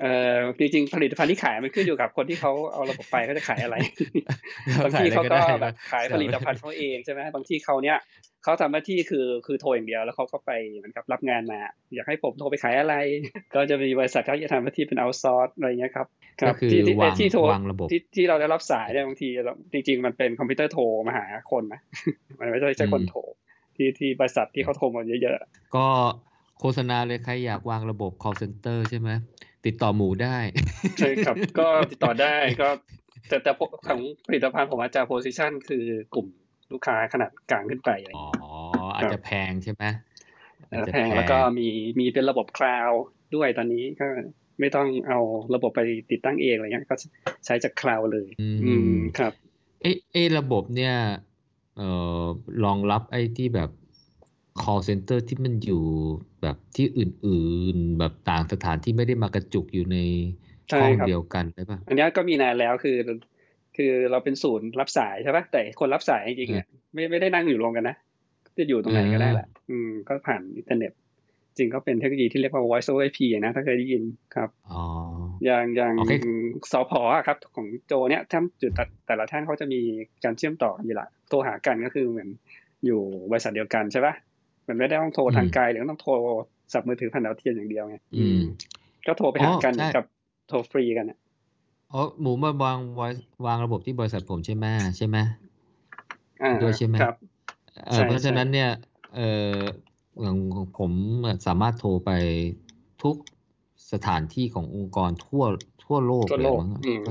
[0.00, 3.76] เอ่อจริงๆผลิตภัณฑ์ที่ขายมันขึ้นอยู่กับคนที่เขาเอาระบบไปเขาจะขายอะไร
[4.84, 7.98] บางทีเขาก็แบบขายผลิตภัณฑ์เขาเองใช่ไหมบางที่เขาเนี้ย
[8.44, 11.60] เขาทำหน้าที่คือคือโทรอย่างเดียวแล้วเขาก็ไปเหมือนกับรับงานมา
[11.94, 12.94] อยากให้ผมโทรไปขายอะไร
[13.54, 16.06] ก็จะมีบริษัทเขาจะทำหน้าที่เป็น outsource อะไรเงี้ยครับ
[16.48, 16.82] ก็คือที่
[17.20, 17.40] ที่โทร
[17.72, 19.28] ระบบที่ที่เราได้รับสายเนี่ยบางที
[19.72, 21.80] จริง ๆ มันเป็นคอมพิวเตอร์โทรมาหาคนนะ
[22.40, 23.20] มันไม่ใช่ใช่คนโทร
[23.76, 25.86] ที่ที่บริษัทที่เขาโทรมาเยอะๆ ก็
[26.60, 29.10] โฆษณาเลยใครอยากวางระบบ call center ใช่ไหม
[29.66, 30.36] ติดต่อหมูได้
[30.98, 32.68] ใช่ครับ ก็ติดต่อได้ก็
[33.28, 33.52] แต่แต่
[33.86, 36.26] ของผลิตภัณฑ์ผมอาจจะ position คือกลุ่ม
[36.72, 38.26] ลูกค้าขนาดกลางขึ้นไปอ๋อ
[38.94, 39.84] อาจจะแพงใช่ไหม
[40.92, 41.68] แพงแล้วก็มี
[41.98, 42.90] มีเป็นระบบคลาว
[43.34, 44.06] ด้วยตอนนี้ก็
[44.60, 45.18] ไม่ต้องเอา
[45.54, 46.96] ระบบไปติดตั้งเองอะไรเงี้ยก็
[47.46, 48.28] ใช้จากคลาวเลย
[48.64, 49.32] อืมครับ
[49.82, 50.94] เอ๊ะเอระบบเนี่ย
[51.76, 51.88] เอ่
[52.22, 52.24] อ
[52.64, 53.70] รองรับไอ้ที่แบบ
[54.62, 55.82] call center ที่มันอยู่
[56.42, 59.98] แบบที่อื่นๆ แบบต่างสถานที่ไม่ได้มากระจุกอยู่ใน
[60.80, 62.96] ห้องเดียวกันใช่ปะอันนี้ก็มีนานแล้วคือ
[63.76, 67.96] คือเราเป็นศูนย์รับสายใช่ปะแต่คนรับสายจริงๆเนี่ยไม่ไม่ได้นั่งอยู่รวมกันนะ
[68.58, 70.92] จะอยู่ตรงไหนก็ได้แหละอืมก็ผ่านอินเทอร์เน็ต
[71.56, 74.02] จริงก็เป็นเทคโนโลยีที่เรียกว่า voice over IP นะ ถ้าเคยได้ยิน
[74.34, 74.82] ครับ อ๋อ
[75.44, 75.94] อย่างอย่าง
[76.72, 76.92] สพ
[77.26, 78.72] ครับ ของโจเนี่ยท่านจุด
[79.06, 79.80] แต่ละท่านเขาจะมี
[80.24, 82.28] การเชื่อมต่อกันอยู่ละโทรหากันก็คือเหมือน
[82.86, 84.14] อยู่บริษัทเดียวกันใช่ปะ
[84.68, 86.12] มันไม่ได้ต้องโทรทางไกลหรือต้องโทร
[86.72, 87.96] สับมือถือผ่านดาวเทียมอย่างเดียวไง
[89.06, 90.04] ก็โทรไปหากันกับ
[90.48, 91.06] โทรฟรีกัน
[91.92, 92.78] อ๋อหมูมาวาง
[93.46, 94.66] วางระบบที่บริษัทผมใช่ไหม
[94.96, 95.16] ใช่ไหม
[96.62, 97.16] ด้วยใช่ไหมครับ
[98.08, 98.70] เพราะฉะนั้นเนี่ย
[99.16, 99.20] เอ
[99.54, 99.58] อ
[100.20, 100.36] อย่าง
[100.78, 100.90] ผม
[101.46, 102.10] สามารถโทรไป
[103.02, 103.16] ทุก
[103.92, 105.44] สถานที่ขององค์กรทั่ว
[105.84, 106.58] ทั่วโลกทั่วโลก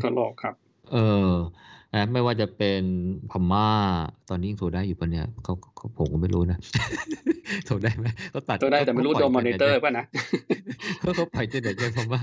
[0.03, 0.53] ทั่วโลกครับ
[0.93, 0.97] เอ
[1.29, 1.31] อ
[1.95, 2.83] นะไม่ว่าจะเป็น
[3.31, 3.69] พม่า
[4.29, 6.59] ตอนนี้ยังโทรได้อยู่ปะเนี่ยเขาเขาผมก็ไม่รู้นะ
[7.65, 10.05] โทรได้ไหมเขาตัดโทรได้แต่ไม่รู้โดนมอนิเตอร์ป่ะนะ
[10.99, 12.21] เขาเขาปล่อยจะเด็กยังพม่า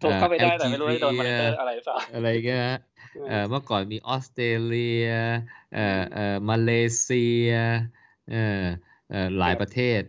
[0.00, 2.62] โทรเข้าไปได้แต่ไม่รู้โดนมอนิเตอร์อะไรเปล่าอะไรเงี้ย
[3.28, 5.06] เออเมื่อก่อนมีออสเตรเลีย
[5.74, 7.50] เอ่อเอ่อมาเลเซีย
[8.30, 8.64] เอ่อ
[9.10, 10.00] เอ่อหลายประเทศ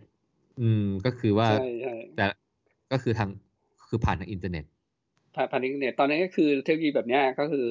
[0.60, 1.48] อืมก็คือว่า
[2.16, 2.26] แต่
[2.92, 3.28] ก็คือทาง
[3.88, 4.64] คือผ่านทางอินเทอร์เน็ต
[5.50, 7.66] ผ่านอินเทอร์เน็ตตอนนี้ก็คือเทคโนโลยีแบบนี้ก็คือ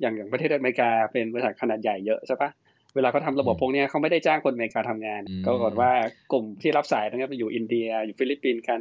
[0.00, 2.50] อย่างอย่างประเทศอเมริกาเป็นบริษัทขนาดใหญ่เยอะใช่ปะ
[2.94, 5.90] เวลาเขาทำระบบพวกนี้เขาไม่ได้จ้างคนอเมริกาทำงาน ก็ปรากฏว่า
[6.32, 8.80] กลุ่มที่รับสายตรงนี้ไปอยู่อินเดียอยู่ฟิลิปปินส์กัน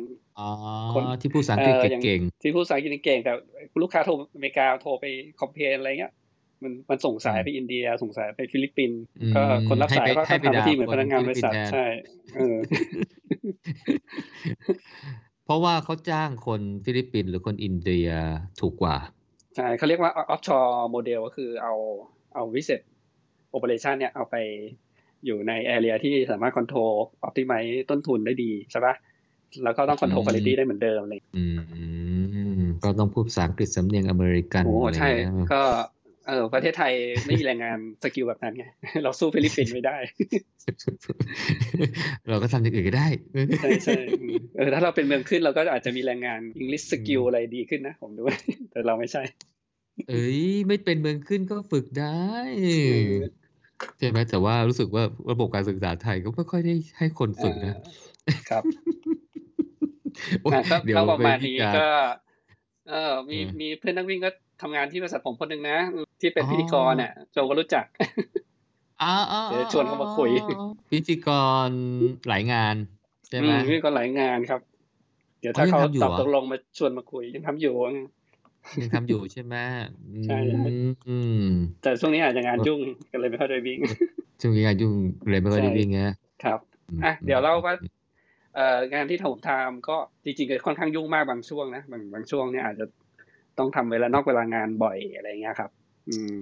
[0.93, 3.33] คนที่พูดภาษาอังกฤษเก่งที่พูดภาษาอังกฤษเก่งแต่
[3.81, 5.05] ลูกค้าโทรอเมริกาโทรไป
[5.39, 6.13] complain อะไรเงี้ย
[6.63, 8.99] มันมันส่งสายไปอินเดีย ส่งสายไปฟิลิปปินส์
[9.35, 11.85] ก็คนรับสายก็ทำหน้าที่เหมือนพนักงานบริษัทใช่
[12.35, 12.57] เออ
[15.45, 18.07] เพราะว่าเขาจ้างคนฟิลิปปินส์หรือคนอินเดีย
[18.61, 18.97] ถูกกว่า
[19.55, 21.73] ใช่เขาเรียกว่า offshore model ก็คือเอา
[22.35, 22.81] เอา service
[23.51, 24.35] operation เนี่ยเอาไป
[25.25, 26.91] อยู่ใน area ที่สามารถ control
[27.23, 27.53] optimize
[27.89, 28.95] ต้นทุนได้ดีใช่ปะ
[29.63, 31.43] แล้วก็ต้อง control คุณภาพได้เหมือนเดิมเลยอื
[32.61, 35.09] มก็ต้องพูดภาษาอังกฤษสำเนียงอเมริกันโอ้ใช่
[35.53, 35.63] ก็
[36.27, 36.93] เออประเทศไทย
[37.25, 38.65] ไม่มีแรงงาน skill แบบนั้นไง
[39.03, 39.97] เราสู้ฟิลิปปินส์ไม่ได้
[42.29, 43.07] เราก็ทำอย่างอื่นก็ได้
[43.61, 43.99] ใช่ใช่
[44.57, 48.21] เออถ้าเราเป็นเมืองขึ้นเราก็อาจจะมีแรงงานอังกฤษ skill อะไรดีขึ้นนะผมดู
[48.71, 49.23] แต่เราไม่ใช่
[50.09, 52.29] เอ้ยไม่เป็นเมืองขึ้นก็ฝึกได้
[53.99, 57.75] ใช่ไหมแต่ว่ารู้สึกว่าระบบการศึกษาไทยก็ไม่ค่อยได้ให้คนฝึกนะ
[58.49, 58.63] ครับ
[60.85, 61.87] เดี๋ยวประมาณนี้ก็
[62.89, 64.29] เออมีมีเพื่อนนักวิ่งก็
[64.61, 65.77] ทำงานที่บริษัทผมคนหนึ่งนะ
[66.21, 67.85] ที่เป็นพิธีกรเนี่ยโจก็รู้จัก
[69.51, 70.29] เดี๋ยวชวนเขามาคุย
[70.91, 71.29] พิธีก
[71.67, 71.69] ร
[72.27, 72.75] หลายงาน
[73.27, 74.61] ใช่ไหมพิธีกรหลายงานครับ
[75.41, 77.73] เดี๋ยวถ้าเขาตอบตกลงมาชวนมาคุยยังทำอยู่
[78.81, 79.55] ยังทำอยู่ใช่ไหม
[80.25, 80.37] ใช่
[81.81, 82.79] แต่ช่วงนี้อาจจะงานยุ่ง
[83.11, 83.79] ก็เลยไม่ค่อยได้วิ่ง
[84.41, 84.93] ช่วงนี้งานยุ่ง
[85.29, 85.99] เลยไม่ค่อยได้วิ่งไง
[86.43, 86.59] ครับ
[87.03, 87.73] อะเดี๋ยวเราว่า
[88.55, 92.85] เอ่องานที่ผมทำก็จริงๆก็ค่อนข้างยุ่งมากบางช่วงนะบางบางช่วงเนี่ยอาจจะ
[93.61, 95.71] ต้องทำเวลานอกเวลางานบ่อยอะไรเงี้ยครับ
[96.09, 96.35] อืม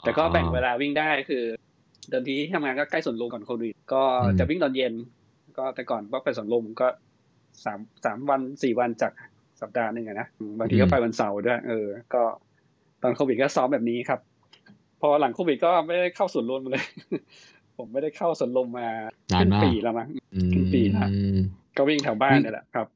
[0.00, 1.44] แต่ก็แบ่งเวลาวิ่งได้คือ
[2.08, 4.02] เดิมทีที่ทำงานก็ใกล้สวนลุมก่อนโควิดก็
[4.38, 4.92] จะวิ่งตอนเย็น
[5.58, 6.88] ก็แต่ก่อนว่าไปสวนลุมก็
[7.64, 9.12] สามสามวันสี่วันจาก
[9.60, 10.26] สัปดาห์หนึ่งนะ
[10.58, 12.22] บางทีก็ไปวันเสาร์ด้วย เออ ก็
[13.02, 14.20] ตอนโควิดก็ซ้อมแบบนี้ครับ
[15.00, 16.84] พอหลังโควิดก็ไม่ได้เข้าสวนลุมเลย
[17.76, 18.88] ผมไม่ได้เข้าสวนลุมมา
[19.32, 21.38] นาครึ่นงมากปีแล้วมั้งอืครึ่งปีละม
[21.76, 22.86] ก็วิ่งแถวบ้านนี่แหละครับ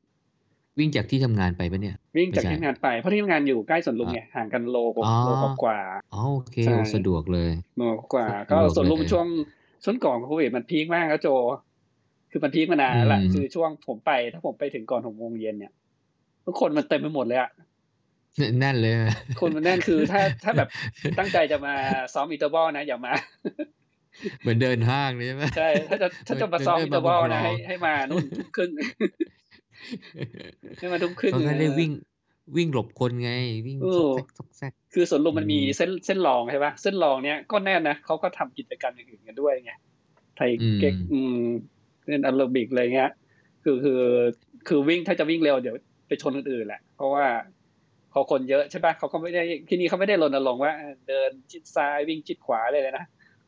[0.80, 5.30] วิ่งจากที่ทำงานไปปะเนี่ย วิ่งจากไม่ใช่ที่ทำงานไปเพราะที่ทำงานอยู่ใกล้สวนลุมไงห่างกันโลกอ๋อโล
[5.62, 5.78] กว่า
[6.14, 9.26] อ๋อโอเคใช่สะดวกเลยโลกว่าสะดวกก็สวนลุมเลยช่วง
[9.84, 11.28] ช่วงก่อนโควิดมันพีคมากแล้วโจ
[12.30, 15.72] คือมัน peak มานานแล้วแหละอืมคือช่วงผมไป ถ้าผมไปถึงก่อนหกโมงเย็นเนี่ย
[16.46, 17.50] ทุกคนมันเต็มไปหมดเลยอะ
[18.60, 18.94] แน่นเลย
[19.40, 20.68] คนมันแน่นคือถ้าถ้าแบบ
[21.18, 21.74] ตั้งใจจะมา
[22.14, 23.12] ซ้อม interval นะอย่ามา
[24.40, 28.70] เหมือนเดินห้างเลยใช่ไหมใช่ถ้าจะถ้าจะมาซ้อม interval นะให้ให้มานู่นทุ่มครึ่ง
[30.78, 31.90] ให้มาทุ่มครึ่งเขาแค่ได้วิ่ง
[32.56, 33.30] วิ่งหลบคนไง
[33.66, 39.72] วิ่งเอซออกแซกซอกแซกคือสวนลุมมันมีอืมเส้นเส้นรองใช่ปะเส้นรองเนี้ยก็แน่นนะเขาก็ทำกิจกรรมอย่างอื่นกันด้วยไง
[40.36, 40.50] ไทย
[40.80, 41.40] เก๊กอืม
[42.06, 43.10] เล่นแอโรบิกอะไรเงี้ย
[43.64, 44.02] คือคือ
[44.68, 45.76] คือวิ่งถ้าจะวิ่งเร็วเดี๋ยว
[46.08, 47.24] ไปชนคนอื่นแหละ เพราะว่า
[48.12, 53.04] พอคนเยอะใช่ปะเขาก็ไม่ได้ที่นี่เขาไม่ได้รณรงค์ว่าเออเดินชิดซ้ายวิ่งชิดขวาเลยเลยนะ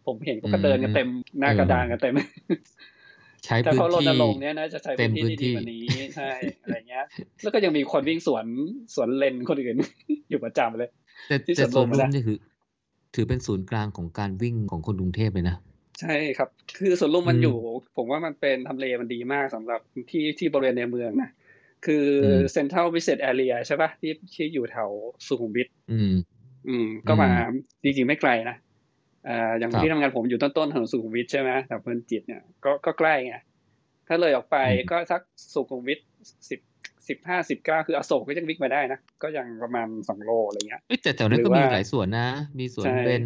[0.06, 1.08] ผมเห็นเขาก็เดินกันเต็ม
[1.38, 2.14] หน้ากระดานกันเต็ม
[3.44, 5.84] ใช้ถ้าพื้นเขารที่ณรงค์เนี้ยนะจะใช้เต็พื้มนที่ที่ดีพื้นที่กว่านี้
[6.16, 6.30] ใช่
[6.62, 7.04] อะไรเงี้ย
[7.42, 8.44] แล้วก็ยังมีคนวิ่งสวน
[8.94, 9.76] สวนเลนคนอื่น
[10.30, 10.90] อยู่ประจำเลย
[11.28, 12.38] แต่ที่แต่สสววนนลุมลุมนะนี่คือ
[13.14, 15.56] ถือเป็นศูนย์กลางของการวิ่งของคนกรุงเทพเลยนะ
[16.00, 17.56] ใช่ครับ คือสวนลุมมันอืมอยู่
[17.96, 19.80] ผมว่ามันเป็นทำเลมันดีมากสำหรับ
[20.10, 21.30] ที่ที่บริเวณในเมืองนะ
[21.86, 24.90] คืออมเซ็นทรัลวิเศษแอเรียใช่ปะที่ที่อยู่แถว
[25.26, 26.12] สุขุมวิทอืม
[26.68, 27.30] อืม ก็มา
[27.82, 28.56] จริงๆไม่ไกลนะ
[29.28, 33.34] อ่าอย่างครับที่ทำงานผมอยู่ต้นๆถนนสุขุมวิทใช่ไหมแถวเพลินจิตเนี่ยก็ก็ใกล้ไง
[34.08, 35.20] ถ้าเลยออกไปอืมก็สัก
[35.54, 35.98] สุขุมวิท
[36.50, 36.60] สิบ
[37.08, 43.24] สิบห้าสิบเก้าคืออโศกก็ยังวิ่งมาได้นะ ก็ยังประมาณสองโลอะไรเงี้ยเอ้ยแต่แถวนั้นหรือก็มีว่าหลายสวนนะ มีสวนใช่เบน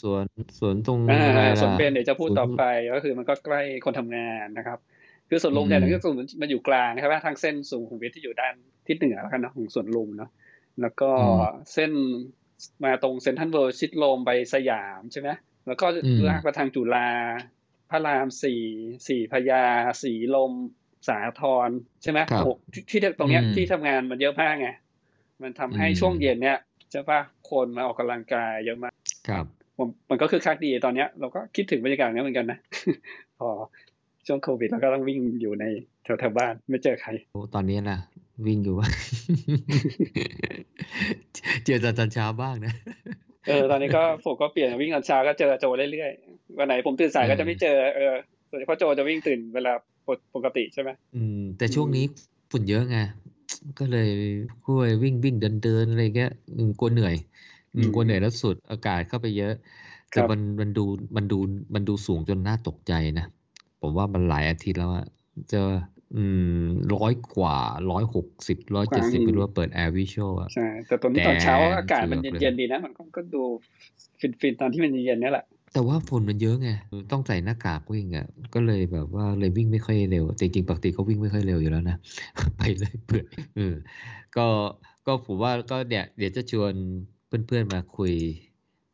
[0.00, 0.26] สวน
[0.58, 2.62] สวนตรงอ่าอะไรล่ะส่วนเป็นเดี๋ยวจะพูดสวนต่อไป
[2.94, 4.78] ก็คือมันก็ใกล้คนทำงานนะครับ
[5.28, 8.54] คือส่วนลุมเนี่ยอืมก็คือมันอยู่กลางนะครับทางเส้นสุขุมวิทที่อยู่ด้าน
[8.86, 10.30] ทิศเหนือแล้วกันเนอะของส่วนลุมเนาะ
[10.82, 11.40] แล้วก็อืม
[11.72, 11.92] เส้น
[12.84, 15.28] มาตรงเซ็นทรัลเวิลด์ชิดลมไปสยามใช่ไหม
[15.66, 17.08] แล้วก็อืมลากไปทางจุฬา
[17.90, 18.62] พระรามสี่
[19.08, 19.62] สี่พญา
[20.02, 20.52] สีลม
[21.08, 21.68] สาทร
[22.02, 24.68] ใช่ไหมครับโอ้ที่ที่ตรงเนี้ยอืมที่ทำงานมันเยอะมากไง
[25.42, 26.58] มันทำให้อืมช่วงเย็นเนี่ย
[26.90, 28.94] ใช่ปะคนมาออกกำลังกายเยอะมาก
[29.28, 29.44] ครับ
[29.78, 32.58] ผมมันก็คือคักดีตอนเนี้ยเราก็คิดถึงบรรยากาศนี้เหมือนกันนะ
[33.38, 33.48] พอ
[34.26, 35.64] ช่วงโควิดเราก็ต้องวิ่งอยู่ใน
[36.04, 37.98] แถวๆบ้านไม่เจอใครโอ้ตอนนี้ล่ะ
[38.44, 38.76] วิ่งอยู่
[41.64, 42.74] เจอตอนเช้าบ้างนะ
[43.48, 48.12] เออตอนนี้ก็ผมก็เปลี่ยนวิ่งตอนเช้าก็เจอโจเรื่อยๆวันไหนผมตื่นสายก็จะไม่เจอเออ
[48.50, 49.72] ส่วนเพราะโจจะวิ่งตื่นเวลา
[50.34, 52.04] ปกติใช่ไหมอืม แต่ช่วงนี้
[52.50, 52.98] ฝุ่นเยอะไง
[53.78, 54.10] ก็เลย
[54.64, 57.14] กล้วยวิ่งวิ่งเดินเดินอะไรเงี้ยอืมกลัวเหนื่อย
[57.74, 59.52] อืมกลัวเหนื่อยแล้วสุดอากาศเข้าไปเยอะ
[60.10, 60.84] แต่มันมันดู
[61.16, 61.38] มันดู
[61.74, 63.26] มันดูสูงจนน่าตกใจนะ
[63.80, 65.06] ผมว่ามันหลายอาทิตย์แล้วอะ
[65.50, 65.68] เจอ
[66.14, 66.24] อื
[66.62, 67.58] มร้อยกว่า
[67.90, 73.42] ร้อยหกสิบร้อยเจ็ดสิบไม่รู้ว่าเปิดแอร์วิชวลอะใช่แต่ตอนนี้แต่ตอนเช้าอากาศมันเกือบเลยเย็นๆดีนะ มันก็ก็ดู
[74.40, 76.70] ฟินๆตอนที่มันเย็นๆนี่แหละ แต่ว่าฝุ่นมันเยอะไง
[77.12, 81.96] ต้องใส่หน้ากากวิ่งอะ ก็เลยแบบว่าเลยวิ่งไม่ค่อยเร็วแต่จริงๆปกติก็วิ่งไม่ค่อยเร็วอยู่แล้วนะ
[82.56, 83.24] ไปเลยเปื่อย
[83.56, 83.74] เออ
[84.36, 84.46] ก็
[85.06, 86.72] ก็ผมว่าก็เนี่ยเดี๋ยวจะชวน
[87.26, 88.12] เพื่อนๆมาคุย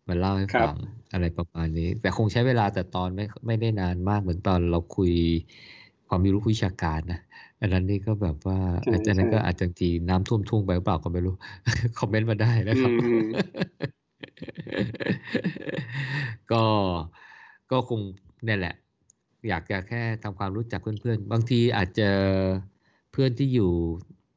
[0.08, 0.76] มาเล่าให้ครับฟัง
[1.12, 5.12] อะไรประมาณนี้ แต่คงใช้เวลาแต่ตอนไม่ไม่ได้นานมากเหมือนตอนเราคุย
[6.14, 7.20] ความมีรู้วิชาการนะ
[7.60, 11.34] อันนั้นนี่ก็แบบว่าใช่อันนั้นก็ใช่อาจจะทีน้ำท่วมทุ่งไปหรือเปล่าก็ไม่รู้
[11.98, 13.28] คอมเมนต์มาได้นะครับอืม
[16.52, 16.64] ก็
[17.70, 18.00] ก็คง
[18.44, 18.74] เนี่ยแหละ
[19.48, 22.08] อยากจะแค่ทำความรู้จักเพื่อนๆ บางทีอาจจะ
[23.12, 23.70] เพื่อนที่อยู่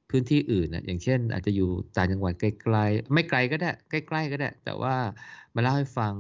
[0.10, 4.96] พื้นที่อื่นนะอย่างเช่น อาจจะอยู่ต่างจังหวัดไกลๆ ไม่ไกลก็ได้ ใกล้ ๆ ก็ได้ แต่ว่า
[5.56, 6.14] มาเล่าให้ฟัง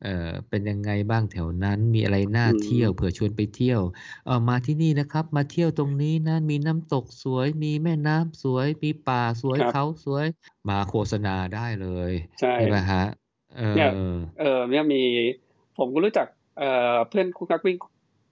[0.00, 0.08] เอ่อ
[0.48, 3.80] เป็นยังไงบ้างแถวนั้น มีอะไรน่าอืมเที่ยวเผื่อชวนไปเที่ยว
[4.24, 10.26] เออมาที่นี่นะครับ มาเที่ยวตรงนี้นะมีน้ำตกสวย มีแม่น้ำสวย มีป่าสวยครับเขาสวย
[10.68, 12.98] มาโฆษณาได้เลยใช่ใช่ไหมฮะ
[13.54, 13.98] เอเนี่ยอ
[14.38, 15.00] เออเนี่ยมี
[15.78, 16.26] ผมก็รู้จัก
[16.58, 17.76] เอ่อเพื่อนคุณนักวิ่ง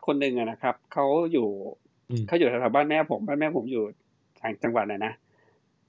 [0.06, 1.48] คนหนึ่งอะนะครับเขาอยู่
[2.08, 3.84] อืมเขาอยู่แถวๆบ้านแม่ผมบ้านแม่ผมอยู่
[4.40, 5.12] ต่างจังหวัดนะนะ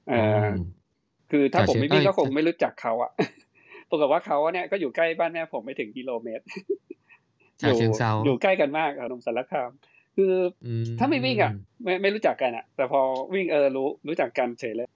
[0.10, 0.18] เอออ
[0.58, 0.88] ม
[1.32, 3.12] คือถ้าผมไม่วิ่งเอ้ยก็คงไม่รู้จักเขาอะ
[3.90, 6.44] ปรากฏว่าเขาเนี่ยก็อยู่ใกล้บ้านแม่ผมไม่ถึงกิโลเมตร
[7.62, 9.72] ฉะเชิงเทราอยู่ใกล้กันมากอะนมสารคาม
[10.16, 10.34] คือ
[10.66, 11.52] อืมถ้าไม่วิ่งอะ
[11.84, 13.02] ไม่ไม่รู้จักกันอะแต่พอ
[13.34, 14.88] วิ่งเออรู้รู้จักกันเฉยเลย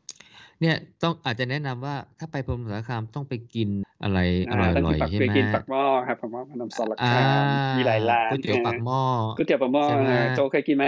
[0.61, 3.69] เนี่ยต้องอาจจะแนะนำว่าถ้าไปพรหมสารคามต้องไปกิน
[4.03, 4.19] อะไร
[4.49, 7.45] อร่อ่าอยต้องอกินปักใช่ไปไหมกินปักหม้อครับปักหม้อพนมสารอ่าคาม
[7.77, 9.01] มีหลายร้านก๋วยเตี๋ยวปากหม้อ
[9.37, 10.87] ก๋วยเตี๋ยวปักหม้อใช่ไหมเออโจเคยกินไหม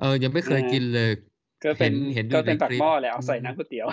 [0.00, 1.10] เออยังไม่เคยกินเลย
[1.64, 3.86] ก็เป็นเห็นเห็นดูก็เป็นในปักคลิปหม้อแหละเอาใส่อืมน้ำก๋วยเตี๋ยว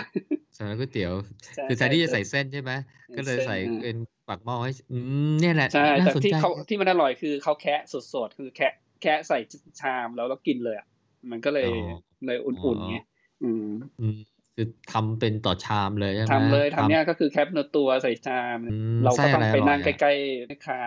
[0.56, 1.14] ใส่ก๋วยเตี๋ยว
[1.56, 2.72] ใช่คือแทนที่จะใช่ใส่เส้นใช่ไหม
[3.16, 3.96] ก็เลยเส้นใส่อืมเป็น
[4.28, 4.98] ปากหม้อให้อื
[5.30, 7.82] มเนี่ยแหละใช่น่าแต่สนที่ใจเขาที่มันอร่อยคือเขาแคะ
[8.14, 9.40] สดๆคือแคะแคะใส่
[9.82, 10.88] ชามแล้วแล้วกินเลยอะ
[11.32, 11.92] มันก็เลยอ๋อ
[12.26, 12.96] เลยอุ่นๆไง
[13.44, 13.66] อืม
[14.02, 14.18] อืม
[14.56, 20.80] คือทำเป็นต่อชามเลยใช่ไหมทำเลยทำเนี่ยก็คือแคะเนื้อตัวใส่ชามอืมเราไส้ก็ต้องอะไรไปอร่อยนั่งอะใกล้ๆแม่ค้า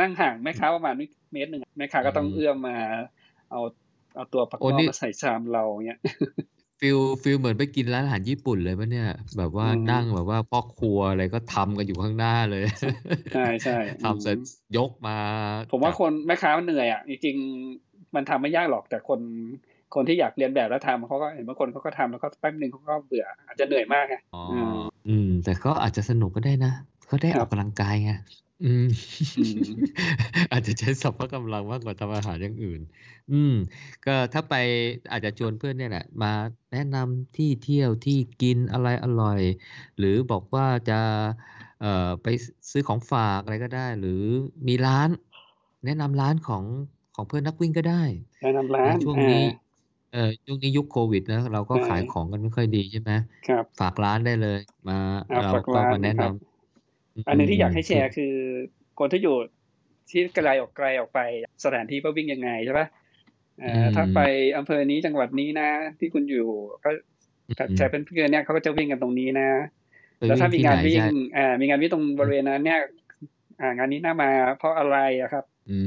[0.00, 0.94] นั่งห่างแม่ค้าประมาณ
[1.32, 2.76] เมตรหนึ่งแม่ค้าก็ต้องเอื้อมมา
[3.50, 3.60] เอา
[4.18, 6.00] เอาตัวปักหม้อมาใส่ชามเราเนี้ย
[6.80, 9.08] feel feel เหมือนไปกินร้านอาหารญี่ปุ่นเลยปะเนี่ย
[9.38, 12.62] แบบว่านั่งแบบว่าพ่อครัวอะไรก็ทำกันอยู่ข้างหน้าเลย
[13.34, 14.38] ใช่ใช่ทำเสร็จ
[14.76, 15.16] ยกมา
[15.72, 19.20] ผมว่าคนแม่ค้ามันเหนื่อยอะจริงๆมันทำไม่ยากหรอกแต่คน
[19.94, 24.42] คนที่อยากเรียนแบบแล้วทำเขาก็เห็นบางคนเขาก็ทำแล้วก็แป๊บหนึ่งเขาก็เบื่อ อาจจะเหนื่อยมากไงอ๋อ
[25.08, 26.72] อืม แต่ก็อาจจะสนุกก็ได้นะ
[27.06, 28.10] เขาได้ออกกำลังกายไง
[28.64, 28.86] อืม
[30.52, 32.80] อาจจะใช้สัพพะกำลังมากกว่าทำอาหารอย่างอื่น
[33.32, 33.54] อืม
[34.06, 34.54] ก็ถ้าไป
[35.10, 36.32] อาจจะชวนเพื่อนเนี่ยแหละมา
[36.72, 39.40] แนะนำที่เที่ยวที่กินอะไรอร่อย
[39.98, 41.00] หรือบอกว่าจะ
[41.80, 42.26] เอ่อไป
[42.70, 44.22] ซื้อของฝากอะไรก็ได้ หรือ
[44.68, 45.08] มีร้าน
[45.84, 46.64] แนะนำร้านของ
[47.14, 48.02] ของเพื่อนนักวิ่งก็ได้
[48.42, 49.44] แนะนำร้านช่วงนี้
[50.12, 53.12] เออช่วงนี้ยุคโควิดนะเราก็ขายของกันไม่ค่อยดีใช่ไหม
[53.48, 54.98] ครับฝากร้านได้เลย มา
[55.44, 56.47] เราก็มาแนะนำ
[57.26, 58.34] อันนึงที่อยากให้แชร์คือ
[58.98, 59.36] คนที่อยู่
[60.10, 61.20] ที่ไกลออกไกลออกไป
[61.64, 62.86] สถานที่ว่าวิ่งยังไงใช่ปะ
[63.96, 64.20] ถ้าไป
[64.56, 66.46] อำเภอนี้จังหวัดนี้นะ ที่คุณอยู่
[66.84, 66.90] ก็
[67.76, 69.48] ใช้เป็นเพื่อนเนี่ยเขาก็จะวิ่งกันตรงนี้นะ
[70.18, 71.02] แล้วถ้ามีงานวิ่ง
[71.36, 72.80] อ่ามีงานวิ่งตรงบริเวณนั้นเนี่ย
[73.60, 75.78] อ่างานนี้น่ามาเพราะอะไรอะครับ อื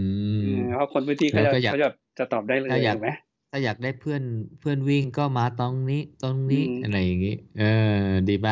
[0.56, 3.10] มเพราะคนพื้นที่เขาจะเขาจะจะตอบได้เลยถูกไหม
[3.52, 4.24] ถ้าอยากได้เพื่อน
[4.60, 7.64] เพื่อนวิ่งก็มาตรงนี้ตรงนี้อะไรอย่างนี้ เอ
[8.04, 8.50] อ ดีไหม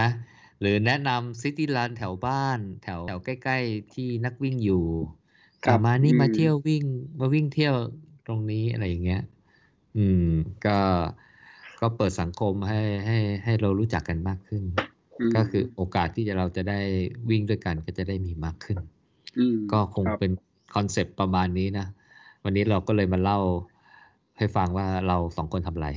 [0.60, 4.84] หรือแนะนำซิตี้รันแถวบ้านแถวแถวใกล้ ๆ ที่นักวิ่งอยู่
[5.66, 6.84] กลับมานี่มาเที่ยววิ่ง
[7.20, 7.76] มาวิ่งเที่ยว
[8.28, 9.22] ตรงนี้อะไรอย่างเงี้ย
[9.98, 10.30] อืม
[10.66, 10.78] ก็
[11.82, 14.64] ก็เปิดสังคมให้ให้ให้เรารู้จักกันมากขึ้น
[15.36, 16.80] ก็คือโอกาสที่จะเราจะได้
[17.30, 18.78] วิ่งด้วยกันก็จะได้มีมากขึ้น
[19.72, 20.32] ก็คงเป็น
[20.76, 21.86] คอนเซปต์ประมาณนี้นะ
[22.44, 23.40] วันนี้เราก็เลยมาเล่า
[24.38, 25.90] ให้ฟังว่าเราสองคนทำอะไร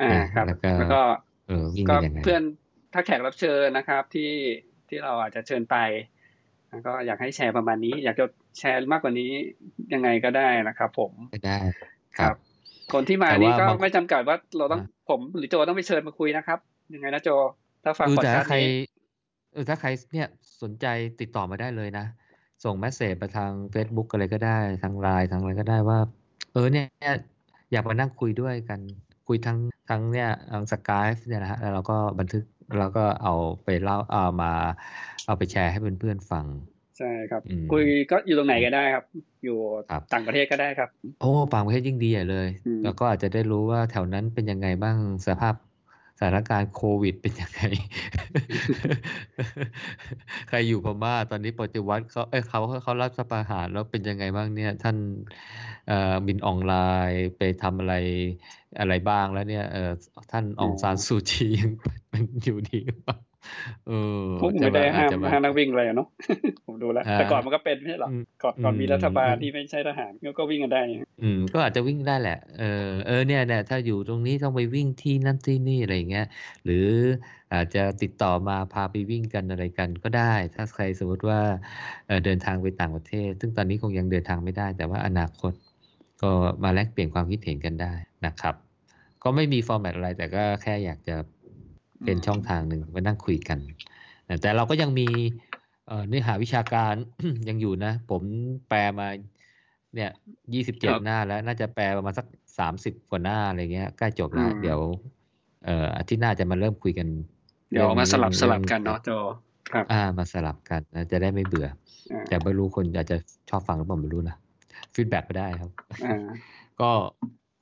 [0.00, 0.58] อ่าครับแล้ว
[0.94, 1.02] ก็
[1.48, 2.42] เออวิ่งยังไงเพื่อน
[2.94, 4.32] ถ้าแขกรับเชิญนะครับที่
[4.88, 5.76] ที่เราอาจจะเชิญไป
[6.86, 8.26] ก็อยากให้แชร์ประมาณนี้ อยากจะ
[8.58, 9.30] แชร์มากกว่านี้
[9.92, 11.12] ยังไงก็ได้นะครับ ผม
[11.46, 11.58] ได้
[12.18, 12.34] ครับ
[12.92, 16.58] คนที่มานี้ก็ไม่จำกัดว่าเราต้องผมหรือโจต้องไปเชิญมาคุยนะครับ
[16.94, 17.28] ยังไงนะโจ
[17.84, 18.68] ถ้าฟังพอดคาสต์นี้
[19.52, 20.28] เออถ้าใครเนี่ย
[20.62, 20.86] สนใจ
[21.20, 22.06] ติดต่อมาได้เลยนะ
[22.64, 25.98] ส่งแมสเซจไปทาง Facebook อะไรก็ได้ทางไลน์ทางอะไรก็ได้ว่า
[26.52, 26.86] เออเนี่ย
[27.72, 28.80] อยากมานั่งคุยด้วยกัน
[29.28, 29.58] คุยทั้ง
[29.90, 32.42] ทั้งเนี่ยทางสกายเนี่ยนะฮะแล้วเราก็บันทึก
[32.78, 33.34] แล้วก็เอา
[33.64, 34.52] ไปเล่าเอามา
[35.26, 36.46] เอาไปแชร์ให้เพื่อนๆฟัง
[36.98, 37.42] ใช่ครับ
[37.72, 39.04] คุยก็อยู่ตรงไหนก็ได้ครับ
[39.44, 39.58] อยู่
[40.12, 40.88] ต่างประเทศก็ได้ครับ
[41.20, 42.48] โอ้ต่างประเทศยิ่งดีใหญ่เลย
[42.84, 44.96] แล้วก็อาจจะได้รู้ว่าแถวนั้นเป็นยังไงบ้าง
[45.26, 45.54] สภาพ
[46.18, 47.62] สถานการณ์โควิดเป็นยังไง
[50.48, 54.96] ใครอยู่พม่าตอนนี้ปฏิวัติเขาเอ้เขาเขารับสประหารแล้วเป็นยังไงบ้างเนี่ย ท่าน
[55.88, 56.74] เอ่อบินออนไล
[57.10, 57.94] น์ไปทำอะไร
[58.80, 59.92] อะไรบ้างแล้วเนี่ยเอ่อ
[60.32, 61.70] ท่านองซานซูจียัง
[62.14, 63.16] เป็นอยู่ดีหรือเปล่า
[63.86, 63.92] เอ
[64.22, 66.08] อผมไม่ได้ห้ามห้ามนักวิ่งเลยเนาะ
[66.66, 68.10] ผมดูแล้ว แต่ก่อนมันก็เป็นไม่ใช่หรอ
[68.42, 70.80] ก่อนก่อนมีรัฐบาลที่ไม่ใช่ทหารก็วิ่งกันได้
[71.22, 76.26] อืม ก็อาจจะวิ่งได้แหละ เออเออเนี่ยเนี่ยถ้าอยู่ตรงนี้ต้องไปวิ่งที่นั่นที่นี่อะไรเงี้ย
[76.64, 76.86] หรือ
[77.54, 81.40] อาจจะติดต่อมาพาไปวิ่งกันอะไรกันก็ได้ ถ้าใครสมมติว่า
[82.24, 85.52] เดินทางไปต่างประเทศ ซึ่งตอนนี้คงยังเดินทางไม่ได้ แต่ว่าอนาคต
[86.22, 86.30] ก็
[86.64, 87.92] มาแลกเปลี่ยนความคิดเห็นกันได้
[88.26, 88.54] นะครับ
[89.22, 91.16] ก็ไม่มีฟอร์แมตอะไรแต่ก็แค่อยากจะ
[92.04, 93.58] เป็นช่องทางหนึ่งมานั่งคุยกัน
[94.42, 95.06] แต่เราก็ยังมี
[96.08, 96.94] เนื้อหาวิชาการ
[97.48, 98.22] ยังอยู่นะ ผม
[98.68, 99.08] แปลมา
[99.94, 100.10] เนี่ย
[100.54, 102.26] ยี่สิบเจ็ดหน้าแล้ว น่าจะแปลประมาณสัก
[102.58, 104.78] สามสิบกว่าหน้าอะไรเงี้ยใกล้จบแล้ว เดี๋ยว
[105.64, 107.08] เอ่ออาทิตย์หน้าจะมาเริ่มคุยกัน
[107.70, 109.10] เดี๋ยวมาสลับสลับกันเนาะโจ
[109.72, 110.80] ครับอ่ามาสลับกัน
[111.12, 111.68] จะได้ไม่เบื่อ
[112.28, 113.16] แต่ไม่รู้คนอาจจะ
[113.50, 114.36] ชอบฟังหรือเปล่าไม่รู้นะ
[114.94, 115.70] feedback ไปได้ครับ
[116.80, 116.90] ก็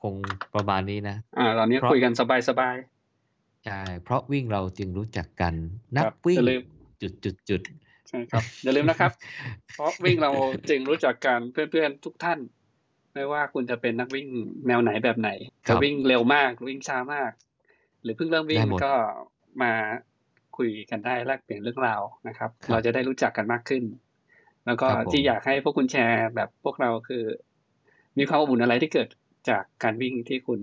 [0.02, 0.14] คง
[0.54, 2.74] ประมาณนี้นะอ่าตอนนี้คุยกันสบายสบาย
[3.66, 5.54] ใช่เพราะวิ่งเราจึงรู้จักกัน
[5.96, 6.38] นักวิ่ง
[7.02, 7.60] จุดจุดจุด
[8.08, 9.12] ใช่ครับอย่าลืมนะครับ
[9.74, 10.30] เพราะวิ่งเรา
[10.70, 12.38] จึงรู้จักกันเพื่อนๆทุกท่าน
[13.14, 14.28] ไม่ว่าคุณจะเป็นนักวิ่ง
[14.66, 15.30] แนวไหนแบบไหน
[15.68, 17.32] จะวิ่งเร็วมากวิ่งช้ามาก
[18.02, 18.92] หรือเพิ่งเริ่มวิ่งก็
[19.62, 19.72] มา
[20.56, 23.84] คุยกันได้แลกเปลี่ยนเรื่องราวนะครับ เราจะได้รู้จักกันมากขึ้น
[24.66, 27.24] แล้วก็ที่อยากให้พวกคุณแชร์แบบพวกเราคือ
[28.18, 29.08] มีความอบอุ่นอะไรที่เกิด
[29.48, 30.60] จากการวิ่งที่คุณ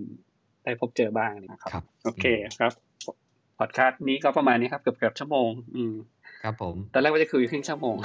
[0.64, 2.26] ได้พบเจอบ้างนะครับ โอเค
[2.60, 2.74] ครับ
[3.60, 5.94] พอดคาสต์นี้ก็ประมาณนี้ครับเกือบเกือบชั่วโมง อืม
[6.44, 7.96] ครับผม ตอนแรกว่าจะคุยครึ่งชั่วโมง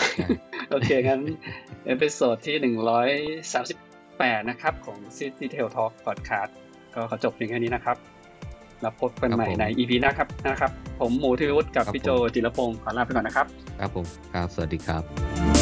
[0.70, 1.20] โอเค งั้น
[1.86, 3.09] episode ที่หนึ่งร้อย
[3.52, 3.76] สามสิบ
[4.18, 6.50] แปดนะครับ ของ City Trail Talk Podcast
[6.94, 7.96] ก็ขอจบเพียงแค่นี้นะครับ
[8.80, 13.46] แล้วพบกันใหม่ใน EP หน้าครับนะครับ ผมหมูทิวุฒิกับพี่โจจิรพงศ์ขอลาไปก่อนนะครับ
[13.80, 15.53] ครับผม ครับ สวัสดีครับ